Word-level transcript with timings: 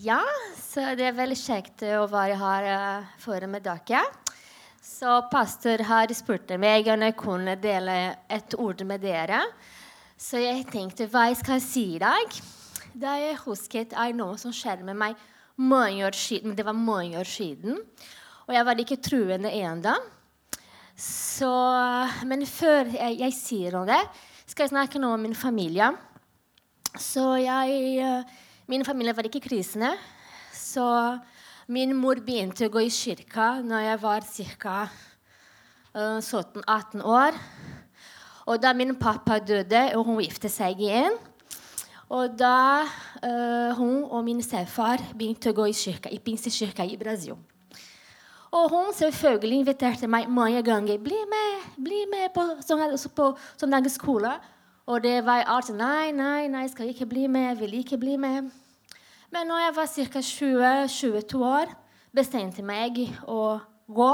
Ja, 0.00 0.22
så 0.56 0.94
det 0.96 1.10
er 1.10 1.16
veldig 1.16 1.36
kjekt 1.36 1.82
å 1.84 2.06
være 2.08 2.36
her 2.40 2.66
foran 3.20 3.50
med 3.52 3.66
dere. 3.66 4.00
Så 4.80 5.18
pastor 5.28 5.82
har 5.84 6.14
spurt 6.16 6.48
meg 6.62 6.88
om 6.88 7.04
jeg 7.04 7.16
kunne 7.20 7.56
dele 7.60 7.96
et 8.32 8.56
ord 8.56 8.80
med 8.88 9.04
dere. 9.04 9.42
Så 10.16 10.40
jeg 10.40 10.64
tenkte 10.72 11.10
hva 11.10 11.26
jeg 11.28 11.40
skal 11.42 11.60
si 11.60 11.84
i 11.98 12.00
dag. 12.00 12.40
Da 12.96 13.18
jeg 13.20 13.42
husket 13.42 13.92
er 13.92 14.16
noe 14.16 14.40
som 14.40 14.56
skjedde 14.56 14.88
med 14.88 14.96
meg 15.02 15.20
mange 15.60 16.06
år 16.08 16.16
siden. 16.16 16.56
Det 16.56 16.64
var 16.64 16.80
mange 16.80 17.20
år 17.20 17.28
siden. 17.28 17.76
Og 18.48 18.56
jeg 18.56 18.66
var 18.70 18.80
ikke 18.80 19.02
truende 19.04 19.52
ennå. 19.52 19.98
Men 22.24 22.46
før 22.48 22.94
jeg, 22.96 23.20
jeg, 23.20 23.36
sier 23.36 23.82
om 23.82 23.90
det, 23.90 24.00
skal 24.46 24.64
jeg 24.64 24.78
snakke 24.78 25.02
noe 25.02 25.18
om 25.18 25.28
min 25.28 25.36
familie. 25.36 25.92
Så 26.96 27.34
jeg 27.42 28.00
uh, 28.00 28.38
Min 28.70 28.84
familie 28.86 29.16
var 29.16 29.26
ikke 29.26 29.40
krisende. 29.42 29.88
Så 30.54 30.84
min 31.66 31.90
mor 31.98 32.20
begynte 32.22 32.68
å 32.68 32.70
gå 32.70 32.84
i 32.86 32.92
kirka 32.94 33.56
når 33.66 33.80
jeg 33.82 33.98
var 34.02 34.26
ca. 34.30 34.74
Uh, 35.90 36.20
17-18 36.22 37.02
år. 37.02 37.38
Og 38.46 38.60
da 38.62 38.70
min 38.78 38.94
pappa 38.94 39.40
døde, 39.42 39.80
og 39.98 40.04
hun 40.06 40.20
giftet 40.22 40.54
seg 40.54 40.78
igjen 40.80 41.16
Og 42.10 42.32
da 42.38 42.86
uh, 43.22 43.74
hun 43.78 44.04
og 44.04 44.22
min 44.26 44.42
stefar 44.42 45.02
begynte 45.18 45.50
å 45.50 45.58
gå 45.58 45.66
i 45.70 45.74
kirka, 45.74 46.10
i 46.10 46.22
pinsekirka 46.22 46.86
i 46.86 46.98
Brasil. 46.98 47.34
Og 48.54 48.70
hun 48.70 48.94
selvfølgelig 48.94 49.64
inviterte 49.64 50.06
meg 50.06 50.30
mange 50.30 50.62
ganger. 50.62 50.98
'Bli 50.98 51.20
med, 51.34 51.68
bli 51.74 52.06
med 52.10 52.30
på, 52.34 52.46
på 53.18 53.30
søndagsskole.' 53.58 54.38
Og 54.86 55.02
det 55.02 55.26
var 55.26 55.42
alltid 55.46 55.74
'Nei, 55.74 56.10
nei, 56.10 56.48
nei, 56.48 56.66
jeg 56.66 56.70
skal 56.70 56.88
ikke 56.88 57.06
bli 57.06 57.26
med. 57.26 57.48
Jeg 57.48 57.60
vil 57.60 57.78
ikke 57.82 57.98
bli 57.98 58.16
med.' 58.16 58.59
Men 59.30 59.46
når 59.50 59.62
jeg 59.62 59.74
var 59.76 59.90
ca. 59.94 60.22
20-22 60.26 61.42
år, 61.46 61.74
bestemte 62.14 62.62
jeg 62.62 62.66
meg 62.66 63.02
å 63.30 63.60
gå. 63.86 64.10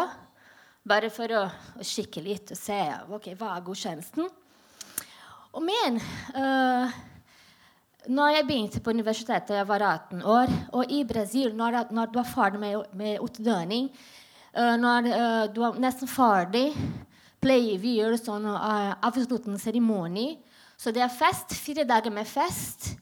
Bare 0.86 1.10
for 1.10 1.32
å, 1.34 1.46
å 1.80 1.86
kikke 1.86 2.22
litt 2.22 2.52
og 2.54 2.60
se 2.60 2.78
okay, 3.16 3.34
hva 3.38 3.54
er 3.56 3.64
godtjenesten. 3.66 4.28
Men 5.56 5.96
uh, 6.36 6.92
når 8.12 8.36
jeg 8.36 8.46
begynte 8.46 8.84
på 8.84 8.92
universitetet, 8.92 9.56
jeg 9.56 9.66
var 9.66 9.82
18 9.88 10.22
år, 10.22 10.52
og 10.76 10.92
i 10.92 11.00
Brasil, 11.08 11.56
når, 11.56 11.86
når 11.96 12.12
du 12.12 12.20
er 12.20 12.30
ferdig 12.30 12.62
med, 12.62 12.94
med 12.94 13.24
utdanning, 13.24 13.90
Uh, 14.56 14.72
når 14.80 15.06
uh, 15.12 15.42
du 15.52 15.58
er 15.66 15.74
nesten 15.84 16.08
ferdig, 16.08 16.70
pleier 17.44 17.76
vi 17.76 17.98
å 17.98 18.06
gjøre 18.06 18.20
sånn 18.22 18.46
uh, 18.48 18.94
avsluttende 19.04 19.60
seremoni. 19.60 20.30
Så 20.80 20.94
det 20.96 21.02
er 21.04 21.12
fest. 21.12 21.52
Fire 21.60 21.84
dager 21.84 22.14
med 22.14 22.24
fest. 22.24 22.94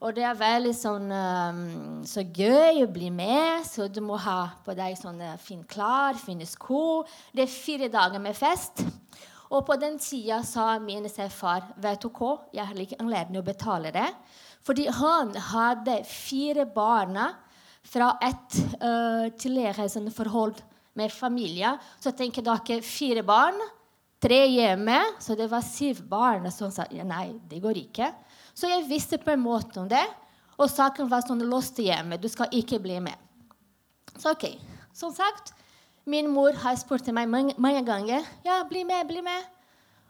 Og 0.00 0.14
det 0.16 0.22
er 0.24 0.36
veldig 0.38 0.70
sånn 0.72 1.10
um, 1.12 1.58
så 2.08 2.22
gøy 2.24 2.86
å 2.86 2.88
bli 2.88 3.10
med. 3.12 3.66
Så 3.68 3.84
du 3.92 4.00
må 4.00 4.16
ha 4.16 4.54
på 4.64 4.72
deg 4.76 4.96
sånne 4.96 5.34
fine 5.42 5.66
klær, 5.68 6.16
fine 6.16 6.46
sko. 6.48 7.02
Det 7.36 7.44
er 7.44 7.52
fire 7.52 7.90
dager 7.92 8.22
med 8.22 8.38
fest. 8.38 8.80
Og 9.50 9.66
på 9.66 9.76
den 9.82 9.98
tida 10.00 10.38
sa 10.46 10.78
min 10.80 11.04
far 11.28 11.66
vet 11.76 12.00
du 12.00 12.08
hva, 12.08 12.38
jeg 12.54 12.64
har 12.64 12.80
ikke 12.80 13.00
anledning 13.02 13.42
å 13.42 13.44
betale 13.44 13.92
det. 13.92 14.06
Fordi 14.64 14.86
han 14.88 15.34
hadde 15.34 15.98
fire 16.08 16.64
barna 16.64 17.34
fra 17.84 18.14
et 18.24 18.56
uh, 18.80 19.28
tilreisende 19.36 20.14
forhold 20.16 20.62
med 20.96 21.12
familie. 21.12 21.74
Så 22.00 22.14
tenker 22.16 22.46
dere 22.46 22.80
fire 22.80 23.26
barn, 23.26 23.60
tre 24.16 24.46
hjemme. 24.48 24.96
Så 25.20 25.36
det 25.36 25.50
var 25.52 25.66
syv 25.66 26.06
barn 26.08 26.48
som 26.54 26.72
sa 26.72 26.88
nei, 26.88 27.34
det 27.50 27.60
går 27.60 27.84
ikke. 27.84 28.14
Så 28.54 28.70
jeg 28.70 28.88
visste 28.88 29.18
på 29.20 29.32
en 29.34 29.42
måte 29.42 29.80
om 29.82 29.88
det. 29.90 30.04
Og 30.60 30.68
saken 30.68 31.08
var 31.08 31.24
sånn 31.24 31.42
låst 31.48 31.78
hjemme. 31.80 32.18
Du 32.20 32.28
skal 32.28 32.52
ikke 32.52 32.80
bli 32.82 32.98
med. 33.02 33.16
Så 34.18 34.34
ok, 34.34 34.44
som 34.92 35.12
sagt, 35.14 35.54
min 36.04 36.28
mor 36.32 36.56
har 36.62 36.76
spurt 36.80 37.08
meg 37.14 37.28
mange, 37.30 37.54
mange 37.60 37.82
ganger 37.86 38.26
ja, 38.44 38.60
bli 38.68 38.84
med, 38.84 39.06
bli 39.08 39.22
med. 39.24 39.46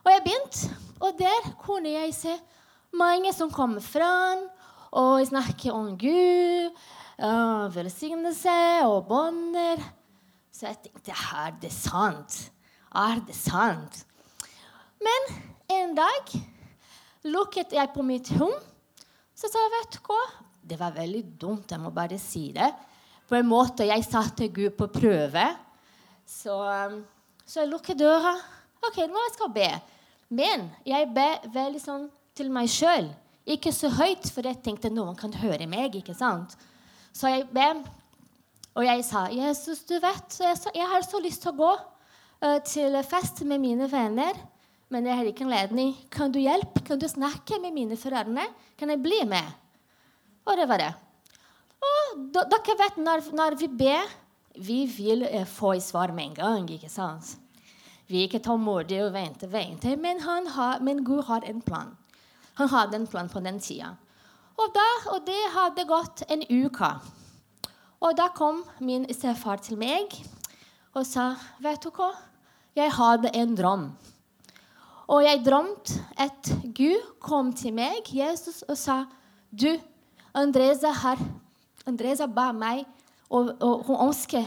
Og 0.05 0.11
jeg 0.15 0.25
begynte. 0.25 0.79
Og 1.01 1.17
der 1.17 1.53
kunne 1.63 1.93
jeg 1.93 2.13
se 2.17 2.35
mange 2.97 3.33
som 3.33 3.53
kommer 3.53 3.81
fram 3.81 4.49
og 4.91 5.23
snakker 5.27 5.73
om 5.73 5.95
Gud, 5.99 6.75
uh, 7.23 7.71
velsignelse 7.75 8.59
og 8.85 9.07
bånder. 9.09 9.81
Så 10.53 10.67
jeg 10.67 10.81
tenkte 10.85 11.15
er 11.15 11.55
det 11.63 11.73
sant? 11.73 12.41
Er 12.91 13.23
det 13.27 13.37
sant? 13.39 14.03
Men 15.01 15.29
en 15.71 15.95
dag 15.97 16.35
lukket 17.29 17.75
jeg 17.77 17.93
på 17.95 18.05
mitt 18.07 18.31
rom. 18.39 18.55
Så 19.37 19.49
sa 19.51 19.61
jeg, 19.65 19.73
vet 19.77 19.97
du 19.97 20.01
hva? 20.09 20.21
Det 20.71 20.79
var 20.81 20.95
veldig 20.95 21.23
dumt, 21.41 21.71
jeg 21.73 21.81
må 21.83 21.93
bare 21.95 22.19
si 22.21 22.51
det. 22.57 22.69
På 23.29 23.39
en 23.39 23.49
måte 23.49 23.87
jeg 23.89 24.05
satte 24.07 24.51
Gud 24.53 24.75
på 24.79 24.91
prøve. 24.93 25.47
Så, 26.27 26.55
um, 26.55 27.01
så 27.47 27.63
jeg 27.63 27.71
lukket 27.71 28.01
døra. 28.01 28.35
OK, 28.87 29.03
nå 29.11 29.25
skal 29.35 29.49
jeg 29.49 29.57
be. 29.57 29.71
Men 30.41 30.69
jeg 30.87 31.09
ber 31.15 31.49
veldig 31.53 31.81
sånn 31.83 32.07
til 32.37 32.53
meg 32.53 32.71
sjøl. 32.71 33.09
Ikke 33.51 33.73
så 33.75 33.91
høyt, 33.93 34.29
for 34.31 34.47
jeg 34.47 34.61
tenkte 34.65 34.93
noen 34.93 35.17
kan 35.19 35.33
høre 35.41 35.67
meg. 35.71 35.97
ikke 35.97 36.15
sant? 36.15 36.55
Så 37.13 37.33
jeg 37.33 37.49
ber 37.51 37.81
og 38.79 38.85
jeg 38.87 39.03
sa, 39.05 39.27
'Jesus, 39.29 39.83
du 39.83 39.97
vet, 39.99 40.37
jeg 40.75 40.87
har 40.87 41.03
så 41.03 41.19
lyst 41.19 41.43
til 41.43 41.51
å 41.51 41.59
gå 41.59 41.71
uh, 41.75 42.59
til 42.65 42.95
fest 43.03 43.43
med 43.43 43.59
mine 43.59 43.91
venner.' 43.91 44.39
Men 44.91 45.07
jeg 45.07 45.19
har 45.21 45.29
ikke 45.31 45.45
anledning. 45.47 45.93
Kan 46.11 46.33
du 46.35 46.41
hjelpe? 46.43 46.83
Kan 46.87 46.99
du 46.99 47.07
snakke 47.09 47.61
med 47.63 47.75
mine 47.75 47.99
foreldre? 47.99 48.49
Kan 48.79 48.91
jeg 48.91 49.03
bli 49.03 49.21
med? 49.29 49.47
Og 50.45 50.57
det 50.59 50.67
var 50.69 50.83
det. 50.83 50.91
Og 51.81 52.25
dere 52.35 52.77
vet, 52.81 52.99
når, 52.99 53.23
når 53.39 53.57
vi 53.61 53.69
ber, 53.71 54.11
vi 54.59 54.81
vil 54.91 55.23
eh, 55.29 55.47
få 55.47 55.77
svar 55.81 56.13
med 56.13 56.33
en 56.33 56.35
gang. 56.35 56.67
ikke 56.71 56.91
sant? 56.91 57.37
Vi 58.11 58.19
er 58.19 58.27
ikke 58.27 58.43
tålmodige 58.43 59.07
og 59.07 59.15
venter, 59.15 59.49
venter. 59.49 59.97
Men, 59.97 60.21
har, 60.21 60.83
men 60.83 61.05
Gud 61.07 61.23
har 61.31 61.47
en 61.47 61.63
plan. 61.63 61.95
Han 62.59 62.69
hadde 62.69 62.99
en 62.99 63.07
plan 63.07 63.31
på 63.31 63.41
den 63.41 63.61
tida. 63.63 63.95
Og, 64.59 64.75
da, 64.75 64.89
og 65.15 65.23
det 65.25 65.41
hadde 65.55 65.87
gått 65.89 66.25
en 66.29 66.43
uke. 66.51 66.91
Og 68.01 68.17
da 68.19 68.27
kom 68.35 68.65
min 68.83 69.07
stefar 69.15 69.63
til 69.63 69.79
meg 69.79 70.13
og 70.93 71.07
sa, 71.07 71.37
'Vet 71.63 71.85
du 71.85 71.91
hva? 71.95 72.11
Jeg 72.75 72.91
hadde 72.93 73.31
en 73.35 73.55
drøm.' 73.57 74.10
Og 75.11 75.25
jeg 75.25 75.43
drømte 75.43 75.99
at 76.23 76.53
Gud 76.77 77.03
kom 77.23 77.51
til 77.57 77.75
meg, 77.75 78.07
Jesus, 78.07 78.63
og 78.63 78.79
sa, 78.79 79.05
'Du, 79.51 79.81
Andresa 80.35 80.93
har 80.95 81.19
Andresa 81.87 82.27
ba 82.27 82.53
meg, 82.53 82.85
og, 83.31 83.57
og 83.61 83.83
hun 83.87 84.07
ønsker 84.07 84.45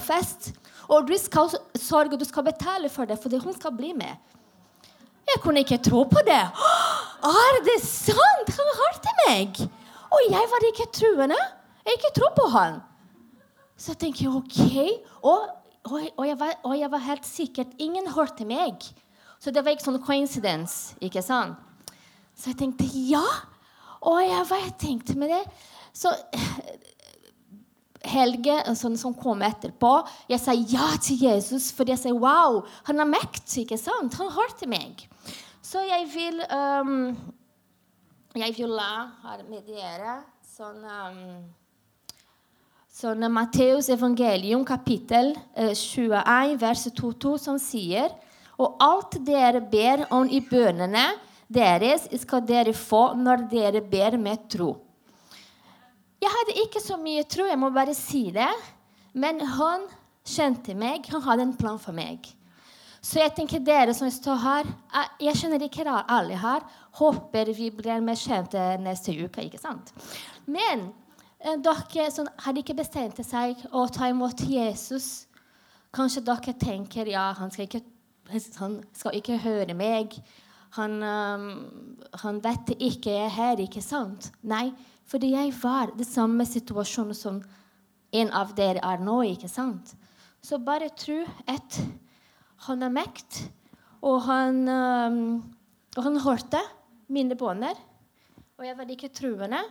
feste, 0.00 0.06
fest.' 0.06 0.52
'Og 0.88 1.08
du 1.08 1.16
skal 1.18 1.48
sørge, 1.74 2.18
du 2.18 2.24
skal 2.24 2.44
betale 2.44 2.88
for 2.88 3.04
det, 3.04 3.18
fordi 3.18 3.38
hun 3.38 3.54
skal 3.54 3.72
bli 3.76 3.92
med.' 3.92 4.16
Jeg 5.26 5.42
kunne 5.42 5.58
ikke 5.58 5.82
tro 5.82 6.02
på 6.04 6.20
det. 6.26 6.44
Er 7.26 7.56
det 7.64 7.80
sant? 7.82 8.48
Han 8.58 8.68
hørte 8.80 9.14
meg! 9.26 9.68
Og 10.12 10.20
jeg 10.30 10.44
var 10.52 10.66
ikke 10.68 10.92
truende. 10.92 11.38
Jeg 11.86 11.98
ikke 11.98 12.12
tro 12.20 12.28
på 12.36 12.48
han. 12.52 12.80
Så 13.76 13.92
jeg 13.92 13.98
tenker 13.98 14.36
OK. 14.36 14.60
Og, 15.22 15.48
og, 15.84 16.00
og, 16.16 16.24
jeg 16.28 16.38
var, 16.40 16.54
og, 16.62 16.78
jeg 16.78 16.90
var, 16.90 17.02
helt 17.08 17.26
sikkert 17.26 17.74
Ingen 17.78 18.06
hørte 18.14 18.46
meg. 18.48 18.86
Så 19.40 19.52
det 19.52 19.62
var 19.64 19.76
ikke 19.76 19.86
sånn 19.86 20.02
coincidence. 20.02 20.96
ikke 21.00 21.22
sant? 21.22 21.58
Så 22.36 22.50
jeg 22.52 22.60
tenkte 22.60 22.86
ja. 22.92 23.24
Og 24.06 24.20
jeg, 24.22 24.44
hva 24.48 24.58
jeg 24.60 24.74
tenkte 24.80 25.16
med 25.18 25.32
det 25.32 25.40
Så 25.96 26.12
Helge, 28.06 28.54
sånn 28.78 28.94
som 29.00 29.14
kom 29.18 29.40
etterpå, 29.42 29.90
jeg 30.30 30.38
sa 30.38 30.52
ja 30.54 30.92
til 31.02 31.24
Jesus 31.24 31.72
fordi 31.74 31.90
jeg 31.90 32.02
sa 32.04 32.12
wow, 32.14 32.60
han 32.86 33.02
har 33.02 33.08
makt. 33.10 33.48
ikke 33.58 33.78
sant? 33.80 34.14
Han 34.20 34.30
hørte 34.30 34.68
meg. 34.70 35.08
Så 35.64 35.82
jeg 35.82 36.06
vil 36.12 36.42
um, 36.46 37.16
Jeg 38.36 38.54
vil 38.58 38.74
la 38.76 39.08
med 39.48 39.64
dere 39.66 40.20
sånn 40.46 40.84
um, 40.84 41.22
Sånn 42.96 43.26
Matteus 43.28 43.90
evangelium, 43.92 44.62
kapittel 44.64 45.34
21, 45.52 46.14
eh, 46.16 46.54
vers 46.56 46.86
22, 46.86 47.34
som 47.42 47.58
sier 47.60 48.14
Og 48.62 48.80
alt 48.82 49.18
dere 49.26 49.60
ber 49.60 50.06
om 50.14 50.28
i 50.28 50.40
bønnene 50.40 51.06
deres, 51.52 52.06
skal 52.22 52.42
dere 52.46 52.72
få 52.76 53.10
når 53.18 53.46
dere 53.50 53.82
ber 53.84 54.16
med 54.18 54.48
tro. 54.52 54.72
Jeg 56.22 56.32
hadde 56.32 56.56
ikke 56.64 56.80
så 56.82 56.96
mye 56.98 57.26
tro, 57.28 57.44
jeg 57.46 57.60
må 57.60 57.70
bare 57.70 57.94
si 57.94 58.30
det. 58.34 58.50
Men 59.16 59.40
han 59.40 59.86
kjente 60.26 60.74
meg. 60.76 61.06
Han 61.12 61.24
hadde 61.24 61.46
en 61.46 61.56
plan 61.56 61.78
for 61.80 61.96
meg. 61.96 62.26
Så 63.04 63.20
jeg 63.20 63.36
tenker 63.36 63.62
dere 63.62 63.92
som 63.94 64.08
står 64.10 64.38
her 64.42 64.66
eh, 64.66 65.10
Jeg 65.28 65.38
kjenner 65.38 65.62
ikke 65.62 65.84
alle 65.86 66.36
her. 66.40 66.64
Håper 66.98 67.52
vi 67.54 67.70
blir 67.70 68.02
mer 68.02 68.18
kjente 68.18 68.60
neste 68.82 69.14
uke. 69.14 69.44
ikke 69.46 69.60
sant? 69.62 69.92
Men 70.48 70.88
Eh, 71.46 71.58
dere 71.60 72.10
som 72.10 72.28
hadde 72.42 72.62
ikke 72.62 72.78
bestemt 72.78 73.18
seg 73.20 73.60
å 73.68 73.84
ta 73.92 74.08
imot 74.08 74.40
Jesus 74.48 75.26
Kanskje 75.94 76.22
dere 76.24 76.54
tenker 76.58 77.08
ja, 77.08 77.28
han 77.36 77.52
skal 77.52 77.68
ikke, 77.68 77.82
han 78.58 78.80
skal 78.96 79.16
ikke 79.18 79.38
høre 79.42 79.74
meg. 79.76 80.16
Han, 80.76 80.98
um, 81.00 81.46
han 82.22 82.40
vet 82.44 82.74
ikke 82.76 83.14
jeg 83.14 83.28
er 83.28 83.34
her, 83.36 83.62
ikke 83.62 83.82
sant? 83.84 84.30
Nei, 84.42 84.70
fordi 85.06 85.32
jeg 85.32 85.54
var 85.62 85.94
i 85.94 86.06
samme 86.06 86.46
situasjonen 86.48 87.16
som 87.16 87.40
en 88.16 88.32
av 88.34 88.52
dere 88.58 88.82
er 88.84 89.02
nå. 89.02 89.20
ikke 89.30 89.50
sant? 89.50 89.94
Så 90.42 90.58
bare 90.62 90.90
tro 90.98 91.22
at 91.48 91.78
han 92.66 92.82
er 92.82 92.92
mekt, 92.92 93.44
og 94.02 94.20
han, 94.26 94.62
um, 94.68 95.18
og 95.96 96.02
han 96.04 96.20
hørte 96.22 96.60
mine 97.12 97.38
bønner. 97.38 97.78
Og 98.56 98.64
jeg 98.66 98.76
var 98.78 98.92
ikke 98.92 99.12
truende. 99.14 99.62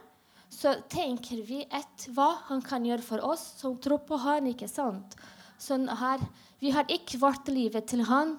Så 0.52 0.76
tenker 0.92 1.42
vi 1.44 1.64
at 1.74 2.06
hva 2.14 2.30
han 2.50 2.62
kan 2.64 2.86
gjøre 2.86 3.04
for 3.04 3.24
oss 3.26 3.44
som 3.60 3.78
tror 3.82 4.04
på 4.08 4.20
han, 4.22 4.48
ikke 4.52 4.70
sant? 4.72 5.18
Sånn 5.62 5.88
her, 5.90 6.22
vi 6.62 6.72
har 6.76 6.88
ikke 6.92 7.20
vårt 7.22 7.50
livet 7.52 7.88
til 7.90 8.04
han. 8.08 8.36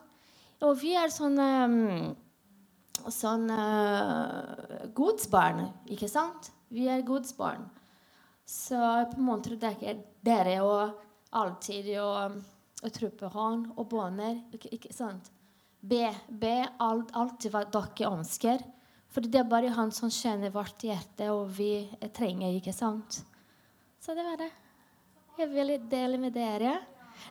Og 0.64 0.78
vi 0.80 0.94
er 0.96 1.12
sånne 1.12 1.48
sånn 3.12 3.50
godsbarn, 4.96 5.66
ikke 5.92 6.08
sant? 6.10 6.50
Vi 6.72 6.88
er 6.90 7.04
godsbarn. 7.06 7.66
Så 8.46 8.78
på 9.10 9.18
en 9.18 9.26
måte 9.26 9.56
dere, 9.58 10.56
og 10.62 11.02
alltid 11.36 11.90
å, 12.00 12.10
å 12.82 12.92
tro 12.94 13.10
på 13.10 13.30
Han 13.34 13.66
og 13.74 13.88
bønner. 13.90 14.38
Ikke, 14.54 14.70
ikke, 14.76 14.94
sant? 14.94 15.32
Be, 15.80 16.08
be 16.28 16.60
alt, 16.82 17.12
alltid 17.14 17.54
hva 17.54 17.64
dere 17.66 18.12
ønsker. 18.12 18.62
For 19.10 19.24
det 19.24 19.42
er 19.42 19.50
bare 19.50 19.74
Han 19.74 19.92
som 19.94 20.12
kjenner 20.12 20.54
vårt 20.54 20.86
hjerte, 20.86 21.30
og 21.34 21.50
vi 21.58 21.86
trenger, 22.14 22.54
ikke 22.54 22.74
sant? 22.74 23.20
Så 24.02 24.14
det 24.14 24.26
var 24.26 24.38
det. 24.40 24.52
Jeg 25.36 25.50
ville 25.52 25.80
dele 25.90 26.20
med 26.20 26.32
dere. 26.36 26.78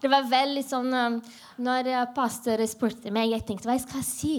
Det 0.02 0.12
var 0.12 0.28
veldig 0.30 0.64
sånn 0.66 0.94
um, 0.94 1.18
Når 1.66 1.92
pastor 2.16 2.62
spurte 2.70 3.14
meg, 3.14 3.32
jeg 3.32 3.46
tenkte 3.48 3.70
hva 3.70 3.78
jeg 3.78 3.86
skal 3.88 4.06
si. 4.08 4.38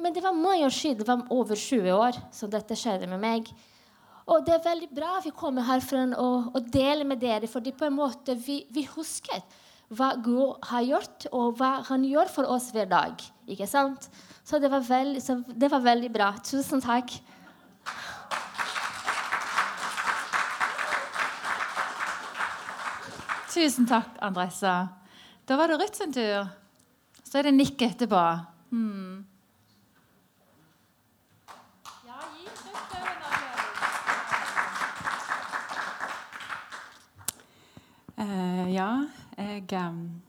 Men 0.00 0.14
det 0.14 0.24
var 0.24 0.34
mange 0.36 0.66
år 0.66 0.74
siden. 0.74 1.02
Det 1.02 1.08
var 1.08 1.26
over 1.34 1.58
20 1.58 1.92
år 1.94 2.18
så 2.34 2.48
dette 2.50 2.76
skjedde 2.78 3.10
med 3.10 3.22
meg. 3.22 3.50
Og 4.24 4.44
det 4.46 4.54
er 4.56 4.64
veldig 4.64 4.88
bra 4.96 5.18
vi 5.24 5.34
kommer 5.36 5.66
herfra 5.68 6.06
og, 6.16 6.54
å 6.56 6.62
deler 6.72 7.04
med 7.04 7.20
dere, 7.20 7.50
fordi 7.50 7.74
på 7.76 7.84
en 7.86 7.98
måte 7.98 8.36
vi, 8.40 8.62
vi 8.72 8.86
husker 8.94 9.42
hva 9.94 10.14
Gud 10.24 10.64
har 10.70 10.84
gjort, 10.86 11.26
og 11.36 11.58
hva 11.58 11.76
han 11.90 12.06
gjør 12.08 12.30
for 12.32 12.48
oss 12.50 12.70
hver 12.74 12.88
dag. 12.90 13.20
Ikke 13.50 13.68
sant? 13.68 14.08
Så 14.44 14.58
det 14.60 14.70
var 14.72 14.84
veldig, 14.84 15.20
det 15.60 15.70
var 15.70 15.84
veldig 15.84 16.10
bra. 16.12 16.32
Tusen 16.44 16.82
takk. 16.84 17.12
Tusen 23.54 23.86
takk, 23.86 24.16
Andressa. 24.18 24.88
Da 25.46 25.56
var 25.56 25.70
det 25.70 25.76
Ruth 25.78 25.94
sin 25.94 26.12
tur. 26.12 26.48
Så 27.22 27.38
er 27.38 27.46
det 27.46 27.54
Nikk 27.54 27.84
etterpå. 27.86 28.22
Hmm. 28.74 29.22
Uh, 38.18 38.66
ja, 38.74 38.88
jeg 39.38 39.72
um, 39.78 40.22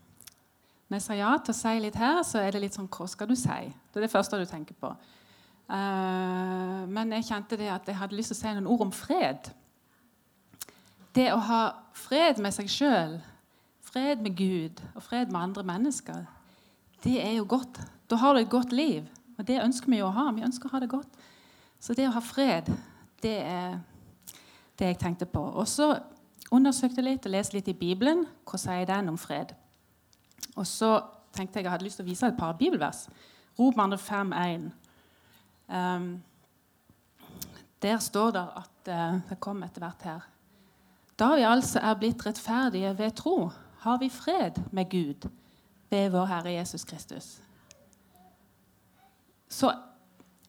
Når 0.90 0.96
jeg 0.96 1.02
sa 1.02 1.18
ja 1.18 1.34
til 1.38 1.54
å 1.54 1.58
si 1.58 1.76
litt 1.82 1.98
her, 1.98 2.22
så 2.26 2.42
er 2.42 2.54
det 2.54 2.62
litt 2.62 2.78
sånn 2.78 2.90
Hva 2.90 3.06
skal 3.10 3.30
du 3.30 3.36
si? 3.38 3.60
Det 3.90 4.02
er 4.02 4.06
det 4.06 4.14
første 4.14 4.38
du 4.38 4.46
tenker 4.50 4.78
på. 4.78 4.94
Uh, 5.66 6.86
men 6.94 7.18
jeg 7.18 7.32
kjente 7.32 7.58
det 7.58 7.74
at 7.74 7.90
jeg 7.90 7.98
hadde 7.98 8.18
lyst 8.18 8.36
til 8.36 8.38
å 8.38 8.44
si 8.44 8.54
noen 8.54 8.70
ord 8.70 8.86
om 8.86 8.94
fred. 8.94 9.50
Det 11.16 11.30
å 11.32 11.40
ha 11.48 11.62
fred 11.96 12.42
med 12.44 12.52
seg 12.52 12.68
sjøl, 12.72 13.20
fred 13.86 14.24
med 14.24 14.36
Gud 14.36 14.82
og 14.94 15.04
fred 15.06 15.32
med 15.32 15.42
andre 15.42 15.64
mennesker, 15.64 16.26
det 17.06 17.20
er 17.22 17.38
jo 17.38 17.46
godt. 17.48 17.80
Da 18.10 18.18
har 18.20 18.34
du 18.34 18.42
et 18.42 18.52
godt 18.52 18.74
liv. 18.76 19.06
Og 19.38 19.48
det 19.48 19.62
ønsker 19.62 19.92
vi 19.92 20.00
jo 20.00 20.10
å 20.10 20.16
ha. 20.16 20.30
Vi 20.36 20.44
ønsker 20.46 20.68
å 20.68 20.76
ha 20.76 20.82
det 20.84 20.92
godt. 20.92 21.20
Så 21.80 21.96
det 21.96 22.08
å 22.10 22.16
ha 22.16 22.24
fred, 22.24 22.72
det 23.24 23.36
er 23.44 23.78
det 24.80 24.92
jeg 24.92 25.00
tenkte 25.00 25.28
på. 25.30 25.44
Og 25.44 25.68
så 25.70 25.94
undersøkte 26.56 27.02
jeg 27.02 27.08
litt 27.10 27.28
og 27.28 27.36
leste 27.36 27.58
litt 27.58 27.72
i 27.72 27.78
Bibelen. 27.78 28.26
Hva 28.48 28.60
sier 28.60 28.88
den 28.90 29.12
om 29.12 29.20
fred? 29.20 29.54
Og 30.56 30.66
så 30.68 30.98
tenkte 31.36 31.60
jeg 31.60 31.68
jeg 31.68 31.76
hadde 31.76 31.88
lyst 31.88 32.00
til 32.02 32.08
å 32.08 32.10
vise 32.10 32.32
et 32.32 32.40
par 32.40 32.56
bibelvers. 32.60 33.06
Romerne 33.60 34.00
5,1. 34.00 34.70
Um, 35.68 36.10
der 37.82 38.00
står 38.04 38.32
det 38.36 38.46
at 38.62 38.90
uh, 38.92 39.20
Det 39.30 39.40
kommer 39.40 39.68
etter 39.68 39.84
hvert 39.84 40.08
her. 40.08 40.32
Da 41.20 41.36
vi 41.36 41.42
altså 41.42 41.80
er 41.80 41.94
blitt 41.94 42.26
rettferdige 42.26 42.98
ved 42.98 43.12
tro, 43.12 43.50
har 43.80 43.98
vi 43.98 44.10
fred 44.10 44.52
med 44.72 44.90
Gud 44.90 45.30
ved 45.90 46.10
vår 46.10 46.26
Herre 46.26 46.52
Jesus 46.52 46.84
Kristus. 46.84 47.42
Så 49.50 49.74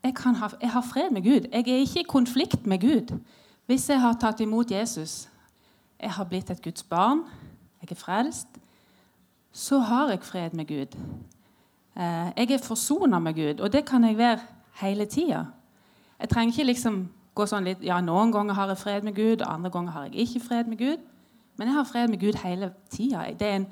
jeg, 0.02 0.14
ha, 0.24 0.48
jeg 0.60 0.70
har 0.70 0.80
fred 0.80 1.10
med 1.10 1.22
Gud. 1.22 1.48
Jeg 1.52 1.68
er 1.68 1.76
ikke 1.76 2.00
i 2.00 2.08
konflikt 2.08 2.66
med 2.66 2.80
Gud. 2.80 3.18
Hvis 3.66 3.90
jeg 3.90 4.00
har 4.00 4.14
tatt 4.20 4.40
imot 4.40 4.70
Jesus, 4.70 5.28
jeg 6.00 6.12
har 6.12 6.24
blitt 6.24 6.50
et 6.50 6.62
Guds 6.62 6.82
barn, 6.82 7.24
jeg 7.82 7.90
er 7.90 7.98
frelst, 7.98 8.48
så 9.52 9.78
har 9.78 10.10
jeg 10.10 10.22
fred 10.22 10.50
med 10.50 10.66
Gud. 10.66 10.96
Eh, 11.96 12.32
jeg 12.36 12.50
er 12.50 12.64
forsona 12.64 13.18
med 13.18 13.34
Gud, 13.34 13.60
og 13.60 13.72
det 13.72 13.84
kan 13.84 14.04
jeg 14.04 14.18
være 14.18 14.40
hele 14.80 15.04
tida. 15.04 15.44
Jeg 16.20 16.28
trenger 16.28 16.52
ikke 16.52 16.64
liksom 16.64 17.08
gå 17.36 17.46
sånn 17.48 17.68
litt 17.68 17.84
Ja, 17.84 18.00
noen 18.04 18.32
ganger 18.34 18.56
har 18.56 18.72
jeg 18.72 18.80
fred 18.80 19.06
med 19.06 19.16
Gud, 19.16 19.44
andre 19.44 19.70
ganger 19.70 19.92
har 19.92 20.08
jeg 20.08 20.26
ikke 20.26 20.44
fred 20.48 20.70
med 20.72 20.80
Gud. 20.80 21.04
Men 21.56 21.70
jeg 21.70 21.76
har 21.76 21.88
fred 21.88 22.12
med 22.12 22.20
Gud 22.20 22.38
hele 22.42 22.70
tida. 22.92 23.24
Det 23.32 23.48
er 23.48 23.58
en, 23.60 23.66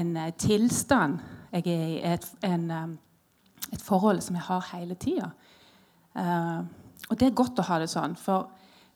en, 0.00 0.16
eh, 0.20 0.32
tilstand 0.38 1.20
jeg 1.52 1.66
er 1.70 1.86
i, 1.86 1.98
et, 2.14 2.26
en, 2.44 2.70
eh, 2.70 3.72
et 3.72 3.82
forhold 3.82 4.20
som 4.24 4.36
jeg 4.36 4.44
har 4.48 4.68
hele 4.72 4.94
tida. 4.94 5.30
og 7.10 7.18
det 7.18 7.26
er 7.26 7.34
godt 7.34 7.58
å 7.58 7.62
ha 7.66 7.78
det 7.78 7.88
sånn. 7.90 8.16
for 8.16 8.50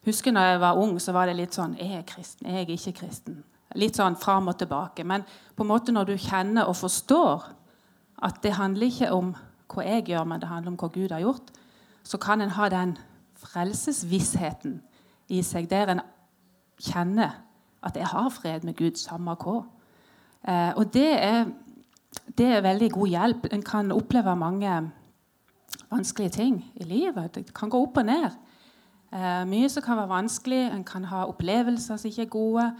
husker 0.05 0.33
når 0.33 0.41
jeg 0.41 0.61
var 0.61 0.79
ung, 0.79 0.99
så 1.01 1.13
var 1.13 1.27
det 1.27 1.37
litt 1.37 1.57
sånn 1.57 1.77
Er 1.81 1.99
jeg 1.99 2.07
kristen? 2.07 2.47
Er 2.47 2.63
jeg 2.63 2.79
ikke 2.79 2.93
kristen? 3.01 3.43
Litt 3.75 3.97
sånn 3.97 4.17
fram 4.17 4.49
og 4.49 4.59
tilbake. 4.59 5.05
Men 5.05 5.25
på 5.57 5.65
en 5.65 5.69
måte 5.69 5.93
når 5.93 6.05
du 6.05 6.17
kjenner 6.17 6.69
og 6.69 6.77
forstår 6.77 7.51
at 8.23 8.43
det 8.43 8.55
handler 8.57 8.87
ikke 8.87 9.13
om 9.13 9.35
hva 9.69 9.85
jeg 9.85 10.09
gjør, 10.09 10.25
men 10.25 10.41
det 10.41 10.49
handler 10.49 10.73
om 10.73 10.79
hva 10.81 10.89
Gud 10.89 11.13
har 11.13 11.21
gjort, 11.21 11.51
så 12.03 12.19
kan 12.19 12.41
en 12.41 12.55
ha 12.57 12.69
den 12.73 12.97
frelsesvissheten 13.39 14.81
i 15.29 15.43
seg, 15.47 15.69
der 15.71 15.93
en 15.93 16.05
kjenner 16.79 17.39
at 17.85 17.97
jeg 17.97 18.07
har 18.11 18.29
fred 18.35 18.67
med 18.67 18.77
Gud, 18.79 18.99
samme 18.99 19.35
hva. 19.39 19.61
Eh, 20.49 20.73
og 20.77 20.93
det 20.95 21.11
er, 21.23 21.47
det 22.39 22.47
er 22.47 22.65
veldig 22.67 22.91
god 22.93 23.09
hjelp. 23.15 23.49
En 23.53 23.63
kan 23.63 23.93
oppleve 23.93 24.37
mange 24.37 24.91
vanskelige 25.91 26.31
ting 26.31 26.61
i 26.75 26.85
livet. 26.85 27.35
Det 27.35 27.55
kan 27.55 27.71
gå 27.71 27.83
opp 27.83 27.97
og 27.97 28.07
ned. 28.09 28.31
Eh, 29.13 29.45
mye 29.49 29.69
som 29.69 29.83
kan 29.83 29.97
være 29.97 30.09
vanskelig. 30.09 30.63
En 30.73 30.85
kan 30.85 31.05
ha 31.05 31.25
opplevelser 31.27 31.97
som 31.97 32.09
ikke 32.09 32.23
er 32.23 32.33
gode. 32.33 32.73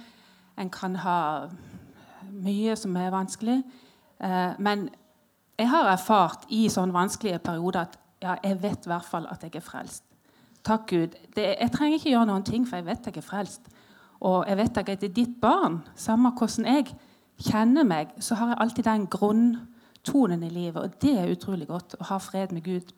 En 0.59 0.71
kan 0.71 0.97
ha 0.97 1.21
mye 2.33 2.77
som 2.77 2.97
er 2.97 3.15
vanskelig. 3.15 3.63
Eh, 4.21 4.53
men 4.59 4.89
jeg 5.59 5.71
har 5.71 5.93
erfart 5.93 6.47
i 6.49 6.69
sånne 6.69 6.95
vanskelige 6.95 7.39
perioder 7.39 7.87
at 7.87 7.99
ja, 8.23 8.35
jeg 8.43 8.63
vet 8.63 8.87
i 8.87 8.91
hvert 8.91 9.07
fall 9.07 9.27
at 9.31 9.43
jeg 9.43 9.55
er 9.55 9.65
frelst. 9.65 10.08
Takk 10.65 10.89
Gud. 10.91 11.15
Det, 11.37 11.45
jeg 11.61 11.71
trenger 11.73 11.99
ikke 11.99 12.11
gjøre 12.11 12.27
noen 12.27 12.45
ting, 12.45 12.67
for 12.69 12.77
jeg 12.77 12.87
vet 12.87 13.07
jeg 13.07 13.17
er 13.17 13.27
frelst. 13.27 13.69
Og 14.21 14.45
jeg 14.49 14.57
vet 14.59 14.79
at 14.79 14.89
jeg 14.89 15.03
er 15.03 15.15
ditt 15.15 15.41
barn. 15.41 15.81
Samme 15.97 16.33
hvordan 16.35 16.67
jeg 16.67 16.95
kjenner 17.39 17.87
meg, 17.87 18.15
så 18.21 18.35
har 18.35 18.53
jeg 18.53 18.61
alltid 18.61 18.85
den 18.85 19.07
grunntonen 19.07 20.43
i 20.43 20.51
livet. 20.51 20.83
Og 20.83 21.03
det 21.03 21.15
er 21.19 21.33
utrolig 21.33 21.69
godt 21.69 21.95
å 22.01 22.09
ha 22.11 22.19
fred 22.23 22.53
med 22.53 22.67
Gud. 22.67 22.93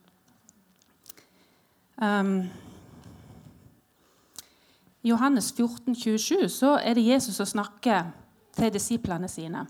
Um, 2.00 2.49
i 5.02 5.09
Johannes 5.09 5.52
14, 5.52 5.95
27 5.95 6.49
så 6.49 6.79
er 6.81 6.95
det 6.97 7.05
Jesus 7.05 7.37
som 7.37 7.47
snakker 7.47 8.09
til 8.57 8.73
disiplene 8.73 9.29
sine. 9.29 9.67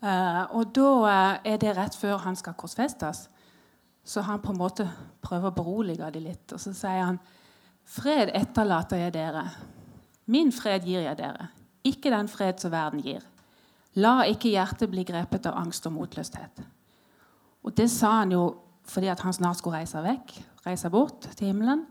Uh, 0.00 0.56
og 0.56 0.70
da 0.74 0.90
eh, 1.10 1.52
er 1.52 1.58
det 1.60 1.74
rett 1.76 1.96
før 1.96 2.22
han 2.24 2.36
skal 2.36 2.56
korsfestes. 2.56 3.28
Så 4.04 4.24
han 4.26 4.40
på 4.42 4.52
en 4.52 4.60
måte 4.60 4.86
prøver 5.22 5.50
å 5.50 5.56
berolige 5.56 6.10
dem 6.10 6.24
litt. 6.24 6.46
Og 6.52 6.60
så 6.60 6.72
sier 6.76 7.04
han 7.04 7.20
Fred 7.90 8.30
etterlater 8.36 9.00
jeg 9.00 9.14
dere. 9.16 9.44
Min 10.30 10.52
fred 10.54 10.84
gir 10.86 11.02
jeg 11.02 11.18
dere. 11.18 11.48
Ikke 11.86 12.12
den 12.12 12.28
fred 12.30 12.60
som 12.62 12.70
verden 12.70 13.02
gir. 13.02 13.24
La 13.98 14.20
ikke 14.30 14.52
hjertet 14.52 14.90
bli 14.92 15.02
grepet 15.08 15.48
av 15.50 15.56
angst 15.58 15.88
og 15.88 15.96
motløshet. 15.96 16.62
Og 17.66 17.74
det 17.76 17.88
sa 17.90 18.20
han 18.20 18.36
jo 18.36 18.44
fordi 18.90 19.10
at 19.10 19.20
han 19.22 19.34
snart 19.34 19.58
skulle 19.58 19.80
reise 19.82 20.00
vekk, 20.02 20.32
reise 20.66 20.90
bort 20.90 21.26
til 21.36 21.50
himmelen. 21.50 21.82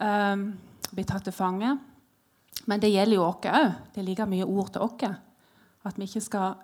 Um, 0.00 0.46
bli 0.92 1.04
tatt 1.08 1.24
til 1.26 1.34
fange. 1.36 1.72
Men 2.68 2.80
det 2.80 2.92
gjelder 2.92 3.18
jo 3.18 3.26
oss 3.26 3.48
òg. 3.48 3.72
Det 3.92 4.02
er 4.02 4.06
like 4.06 4.28
mye 4.28 4.46
ord 4.46 4.72
til 4.72 4.84
oss. 4.84 5.18
At 5.84 5.98
vi 5.98 6.08
ikke 6.08 6.24
skal 6.24 6.54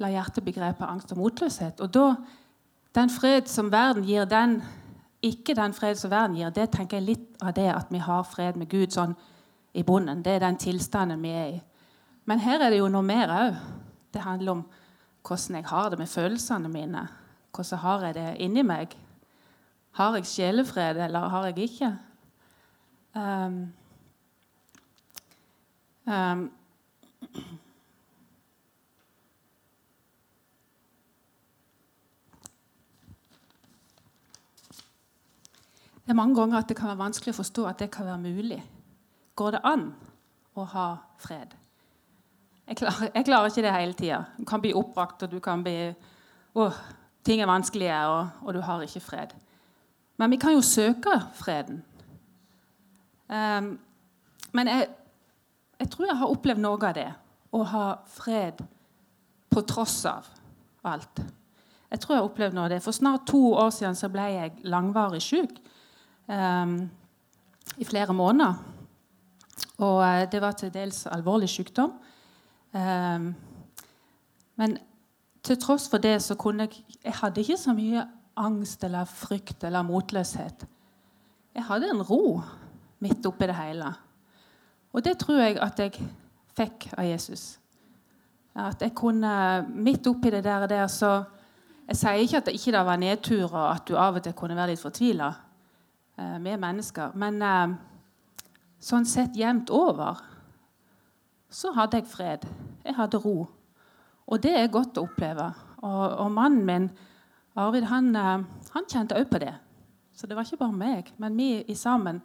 la 0.00 0.10
hjertet 0.10 0.44
bli 0.44 0.54
grepet 0.56 0.82
av 0.86 0.94
angst 0.94 1.12
og 1.14 1.20
motløshet. 1.20 1.82
Og 1.84 1.92
da, 1.94 2.06
den 2.94 3.10
fred 3.10 3.48
som 3.48 3.70
verden 3.72 4.04
gir, 4.04 4.24
den 4.24 4.60
ikke 5.22 5.54
den 5.54 5.74
fred 5.76 5.98
som 6.00 6.10
verden 6.10 6.36
gir, 6.36 6.50
det 6.50 6.70
tenker 6.72 6.98
jeg 6.98 7.06
litt 7.06 7.42
av 7.42 7.54
det 7.56 7.68
at 7.72 7.90
vi 7.92 8.00
har 8.02 8.24
fred 8.24 8.56
med 8.56 8.70
Gud 8.72 8.94
sånn 8.94 9.14
i 9.76 9.84
bunnen. 9.86 10.22
Det 10.24 10.36
er 10.36 10.44
den 10.44 10.58
tilstanden 10.58 11.22
vi 11.22 11.34
er 11.36 11.48
i. 11.54 11.60
Men 12.24 12.42
her 12.42 12.62
er 12.62 12.72
det 12.72 12.80
jo 12.80 12.88
noe 12.90 13.04
mer 13.06 13.32
òg. 13.34 13.58
Det 14.10 14.24
handler 14.24 14.52
om 14.52 14.62
hvordan 15.26 15.60
jeg 15.60 15.68
har 15.70 15.90
det 15.90 15.98
med 16.00 16.08
følelsene 16.08 16.70
mine. 16.72 17.06
Hvordan 17.54 17.82
har 17.84 18.06
jeg 18.06 18.14
det 18.14 18.28
inni 18.40 18.64
meg? 18.66 18.96
Har 19.98 20.16
jeg 20.16 20.26
sjelefred, 20.26 20.96
eller 20.96 21.28
har 21.28 21.50
jeg 21.50 21.58
ikke? 21.66 21.90
Um, 23.14 23.72
um, 26.06 26.50
Det 36.10 36.14
er 36.16 36.18
mange 36.18 36.34
ganger 36.34 36.58
at 36.58 36.66
det 36.66 36.74
kan 36.74 36.88
være 36.88 36.98
vanskelig 36.98 37.30
å 37.30 37.36
forstå 37.36 37.64
at 37.70 37.78
det 37.78 37.86
kan 37.94 38.08
være 38.08 38.18
mulig. 38.18 38.56
Går 39.38 39.52
det 39.54 39.60
an 39.62 39.84
å 40.58 40.64
ha 40.72 40.86
fred? 41.22 41.52
Jeg 42.66 42.80
klarer, 42.80 43.12
jeg 43.14 43.26
klarer 43.28 43.52
ikke 43.52 43.62
det 43.62 43.74
hele 43.76 43.94
tida. 43.94 44.18
Du 44.34 44.42
kan 44.50 44.64
bli 44.64 44.72
oppbrakt, 44.74 45.22
og 45.22 45.30
du 45.30 45.38
kan 45.38 45.62
bli 45.62 45.76
å, 46.58 46.66
Ting 47.22 47.44
er 47.44 47.46
vanskelige, 47.46 48.00
og, 48.10 48.42
og, 48.42 48.50
du 48.58 48.60
har 48.66 48.82
ikke 48.82 49.04
fred. 49.06 49.36
Men 50.18 50.34
vi 50.34 50.40
kan 50.42 50.56
jo 50.56 50.66
søke 50.66 51.14
freden. 51.38 51.84
Um, 53.28 53.76
men 54.50 54.74
jeg, 54.74 54.90
jeg, 55.78 55.90
tror 55.94 56.10
jeg 56.10 56.20
har 56.24 56.34
opplevd 56.34 56.66
noe 56.66 56.90
av 56.90 56.98
det. 56.98 57.10
Å 57.54 57.64
ha 57.70 57.88
fred 58.18 58.66
på 59.46 59.62
tross 59.62 60.00
av 60.10 60.26
alt. 60.82 61.22
Jeg 61.86 62.02
tror 62.02 62.16
jeg 62.16 62.24
har 62.24 62.32
opplevd 62.34 62.58
noe 62.58 62.66
av 62.66 62.74
det. 62.74 62.82
For 62.82 62.98
snart 62.98 63.30
to 63.30 63.52
år 63.54 63.70
siden 63.78 63.94
så 63.94 64.10
ble 64.10 64.32
jeg 64.40 64.58
langvarig 64.66 65.22
syk 65.22 65.60
i 66.30 67.84
flere 67.84 68.14
måneder. 68.14 68.54
Og 69.80 69.96
uh, 69.98 70.22
det 70.32 70.40
var 70.42 70.52
til 70.52 70.72
dels 70.74 71.06
alvorlig 71.06 71.48
sykdom. 71.48 71.92
Um, 72.72 73.34
men 74.56 74.76
til 75.42 75.58
tross 75.58 75.88
for 75.90 75.98
det 75.98 76.22
så 76.22 76.36
kunne 76.38 76.68
jeg 76.68 76.84
Jeg 77.04 77.12
hadde 77.12 77.40
ikke 77.40 77.56
så 77.56 77.72
mye 77.72 78.04
angst 78.36 78.84
eller 78.84 79.04
frykt 79.04 79.64
eller 79.64 79.82
motløshet. 79.82 80.66
Jeg 81.54 81.64
hadde 81.64 81.90
en 81.90 82.02
ro 82.02 82.40
midt 82.98 83.26
oppi 83.26 83.46
det 83.46 83.56
hele. 83.56 83.94
Og 84.92 85.04
det 85.04 85.18
tror 85.18 85.40
jeg 85.40 85.58
at 85.58 85.78
jeg 85.78 85.92
fikk 86.56 86.90
av 86.98 87.04
Jesus. 87.04 87.58
At 88.54 88.82
jeg 88.82 88.94
kunne 88.94 89.66
Midt 89.74 90.06
oppi 90.06 90.30
det 90.30 90.44
der, 90.44 90.66
der 90.66 90.86
så 90.86 91.22
Jeg 91.88 91.96
sier 91.96 92.12
ikke 92.22 92.36
at 92.36 92.46
det 92.46 92.54
ikke 92.54 92.84
var 92.84 92.96
nedturer, 92.96 93.54
og 93.54 93.74
at 93.74 93.88
du 93.88 93.96
av 93.96 94.14
og 94.14 94.22
til 94.22 94.32
kunne 94.32 94.56
være 94.56 94.70
litt 94.70 94.80
fortvila 94.80 95.26
eh, 95.26 95.49
med 96.40 96.60
mennesker. 96.60 97.14
Men 97.18 97.40
eh, 97.42 97.76
sånn 98.82 99.06
sett 99.08 99.38
jevnt 99.38 99.72
over 99.74 100.20
så 101.50 101.72
hadde 101.74 102.00
jeg 102.00 102.10
fred. 102.10 102.46
Jeg 102.84 102.96
hadde 102.98 103.20
ro. 103.22 103.44
Og 104.30 104.42
det 104.42 104.54
er 104.56 104.72
godt 104.72 105.00
å 105.00 105.06
oppleve. 105.08 105.48
Og, 105.80 106.04
og 106.22 106.28
mannen 106.34 106.66
min, 106.66 106.90
Arvid, 107.58 107.88
han, 107.90 108.12
eh, 108.16 108.66
han 108.76 108.90
kjente 108.90 109.18
òg 109.18 109.30
på 109.30 109.42
det. 109.42 109.54
Så 110.14 110.28
det 110.28 110.36
var 110.36 110.46
ikke 110.46 110.60
bare 110.64 110.76
meg. 110.76 111.14
Men 111.22 111.38
vi 111.38 111.52
i 111.64 111.78
sammen 111.78 112.20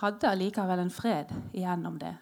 hadde 0.00 0.30
allikevel 0.30 0.84
en 0.84 0.94
fred 0.94 1.30
igjennom 1.54 1.98
det. 2.00 2.14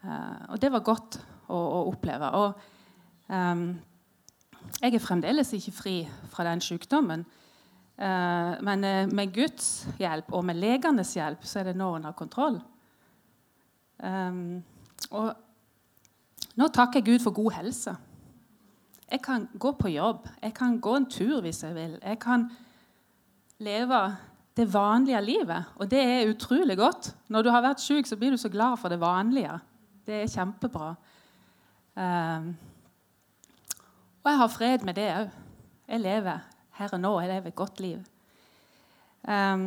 Og 0.00 0.56
det 0.60 0.70
var 0.72 0.84
godt 0.84 1.18
å, 1.48 1.56
å 1.56 1.80
oppleve. 1.90 2.28
Og 2.36 3.32
um, 3.32 3.64
jeg 4.80 4.94
er 4.94 5.02
fremdeles 5.02 5.52
ikke 5.56 5.74
fri 5.76 5.94
fra 6.32 6.46
den 6.48 6.62
sykdommen. 6.64 7.24
Uh, 8.00 8.56
men 8.64 8.84
uh, 8.84 9.12
med 9.12 9.28
Guds 9.34 9.86
hjelp 10.00 10.30
og 10.32 10.44
med 10.48 10.56
legenes 10.56 11.10
hjelp 11.18 11.42
så 11.44 11.58
er 11.60 11.68
det 11.68 11.76
nå 11.76 11.90
under 11.98 12.14
kontroll. 12.16 12.54
Um, 14.00 14.62
og 15.12 15.34
nå 16.56 16.68
takker 16.72 17.02
jeg 17.02 17.08
Gud 17.10 17.24
for 17.26 17.36
god 17.36 17.58
helse. 17.58 17.92
Jeg 19.10 19.20
kan 19.20 19.44
gå 19.52 19.72
på 19.76 19.90
jobb, 19.92 20.30
jeg 20.40 20.54
kan 20.56 20.78
gå 20.80 20.94
en 20.96 21.08
tur 21.12 21.42
hvis 21.44 21.60
jeg 21.66 21.76
vil. 21.76 21.98
Jeg 22.00 22.18
kan 22.22 22.46
leve 23.60 24.00
det 24.56 24.66
vanlige 24.72 25.20
livet, 25.20 25.74
og 25.76 25.90
det 25.90 26.00
er 26.00 26.30
utrolig 26.30 26.78
godt. 26.80 27.10
Når 27.28 27.42
du 27.42 27.50
har 27.52 27.64
vært 27.66 27.84
syk, 27.84 28.08
så 28.08 28.16
blir 28.16 28.32
du 28.32 28.40
så 28.40 28.48
glad 28.48 28.78
for 28.80 28.88
det 28.88 29.00
vanlige. 29.02 29.58
Det 30.06 30.22
er 30.22 30.32
kjempebra. 30.32 30.94
Og 34.20 34.30
jeg 34.30 34.40
har 34.40 34.52
fred 34.52 34.86
med 34.88 34.96
det 34.96 35.08
òg. 35.10 35.36
Jeg 35.90 36.00
lever 36.00 36.49
her 36.80 36.96
og 36.96 37.00
nå. 37.00 37.14
og 37.16 37.28
leve 37.28 37.52
et 37.52 37.56
godt 37.56 37.80
liv. 37.80 37.98
Um, 39.28 39.64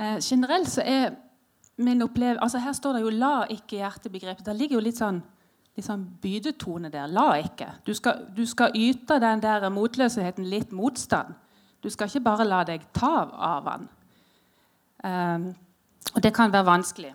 uh, 0.00 0.18
generelt 0.24 0.70
så 0.72 0.82
er 0.84 1.10
min 1.78 2.02
opplevelse 2.02 2.42
altså 2.42 2.58
Her 2.58 2.72
står 2.72 2.92
det 2.92 3.02
jo 3.02 3.10
'la 3.10 3.46
ikke 3.50 3.76
hjertebegrepet'. 3.76 4.44
Det 4.44 4.56
ligger 4.56 4.74
jo 4.74 4.80
litt 4.80 4.96
sånn, 4.96 5.22
litt 5.76 5.86
sånn 5.86 6.06
bydetone 6.22 6.90
der. 6.90 7.06
La 7.06 7.34
ikke. 7.38 7.68
Du 7.86 7.94
skal, 7.94 8.26
du 8.36 8.46
skal, 8.46 8.74
yte 8.74 9.20
den 9.20 9.40
der 9.40 9.68
motløsheten 9.68 10.44
litt 10.44 10.72
motstand. 10.72 11.34
Du 11.82 11.90
skal 11.90 12.08
ikke 12.08 12.24
bare 12.24 12.44
la 12.44 12.64
deg 12.64 12.82
ta 12.92 13.30
av 13.30 13.64
den. 13.64 13.88
Um, 15.04 15.54
og 16.14 16.22
det 16.22 16.34
kan 16.34 16.52
være 16.52 16.66
vanskelig. 16.66 17.14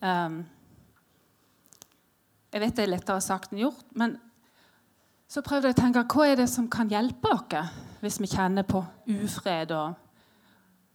Um, 0.00 0.46
jeg 2.52 2.60
vet 2.60 2.76
det 2.76 2.84
er 2.84 2.94
lettere 2.94 3.20
sagt 3.20 3.52
enn 3.52 3.58
gjort, 3.58 3.84
men 3.94 4.16
så 5.32 5.40
prøvde 5.40 5.70
jeg 5.70 5.78
å 5.78 5.80
tenke 5.80 6.04
hva 6.12 6.28
er 6.28 6.36
det 6.42 6.48
som 6.52 6.68
kan 6.68 6.90
hjelpe 6.92 7.30
oss 7.32 7.76
hvis 8.02 8.18
vi 8.20 8.28
kjenner 8.28 8.66
på 8.68 8.82
ufred 9.08 9.70
og 9.72 10.02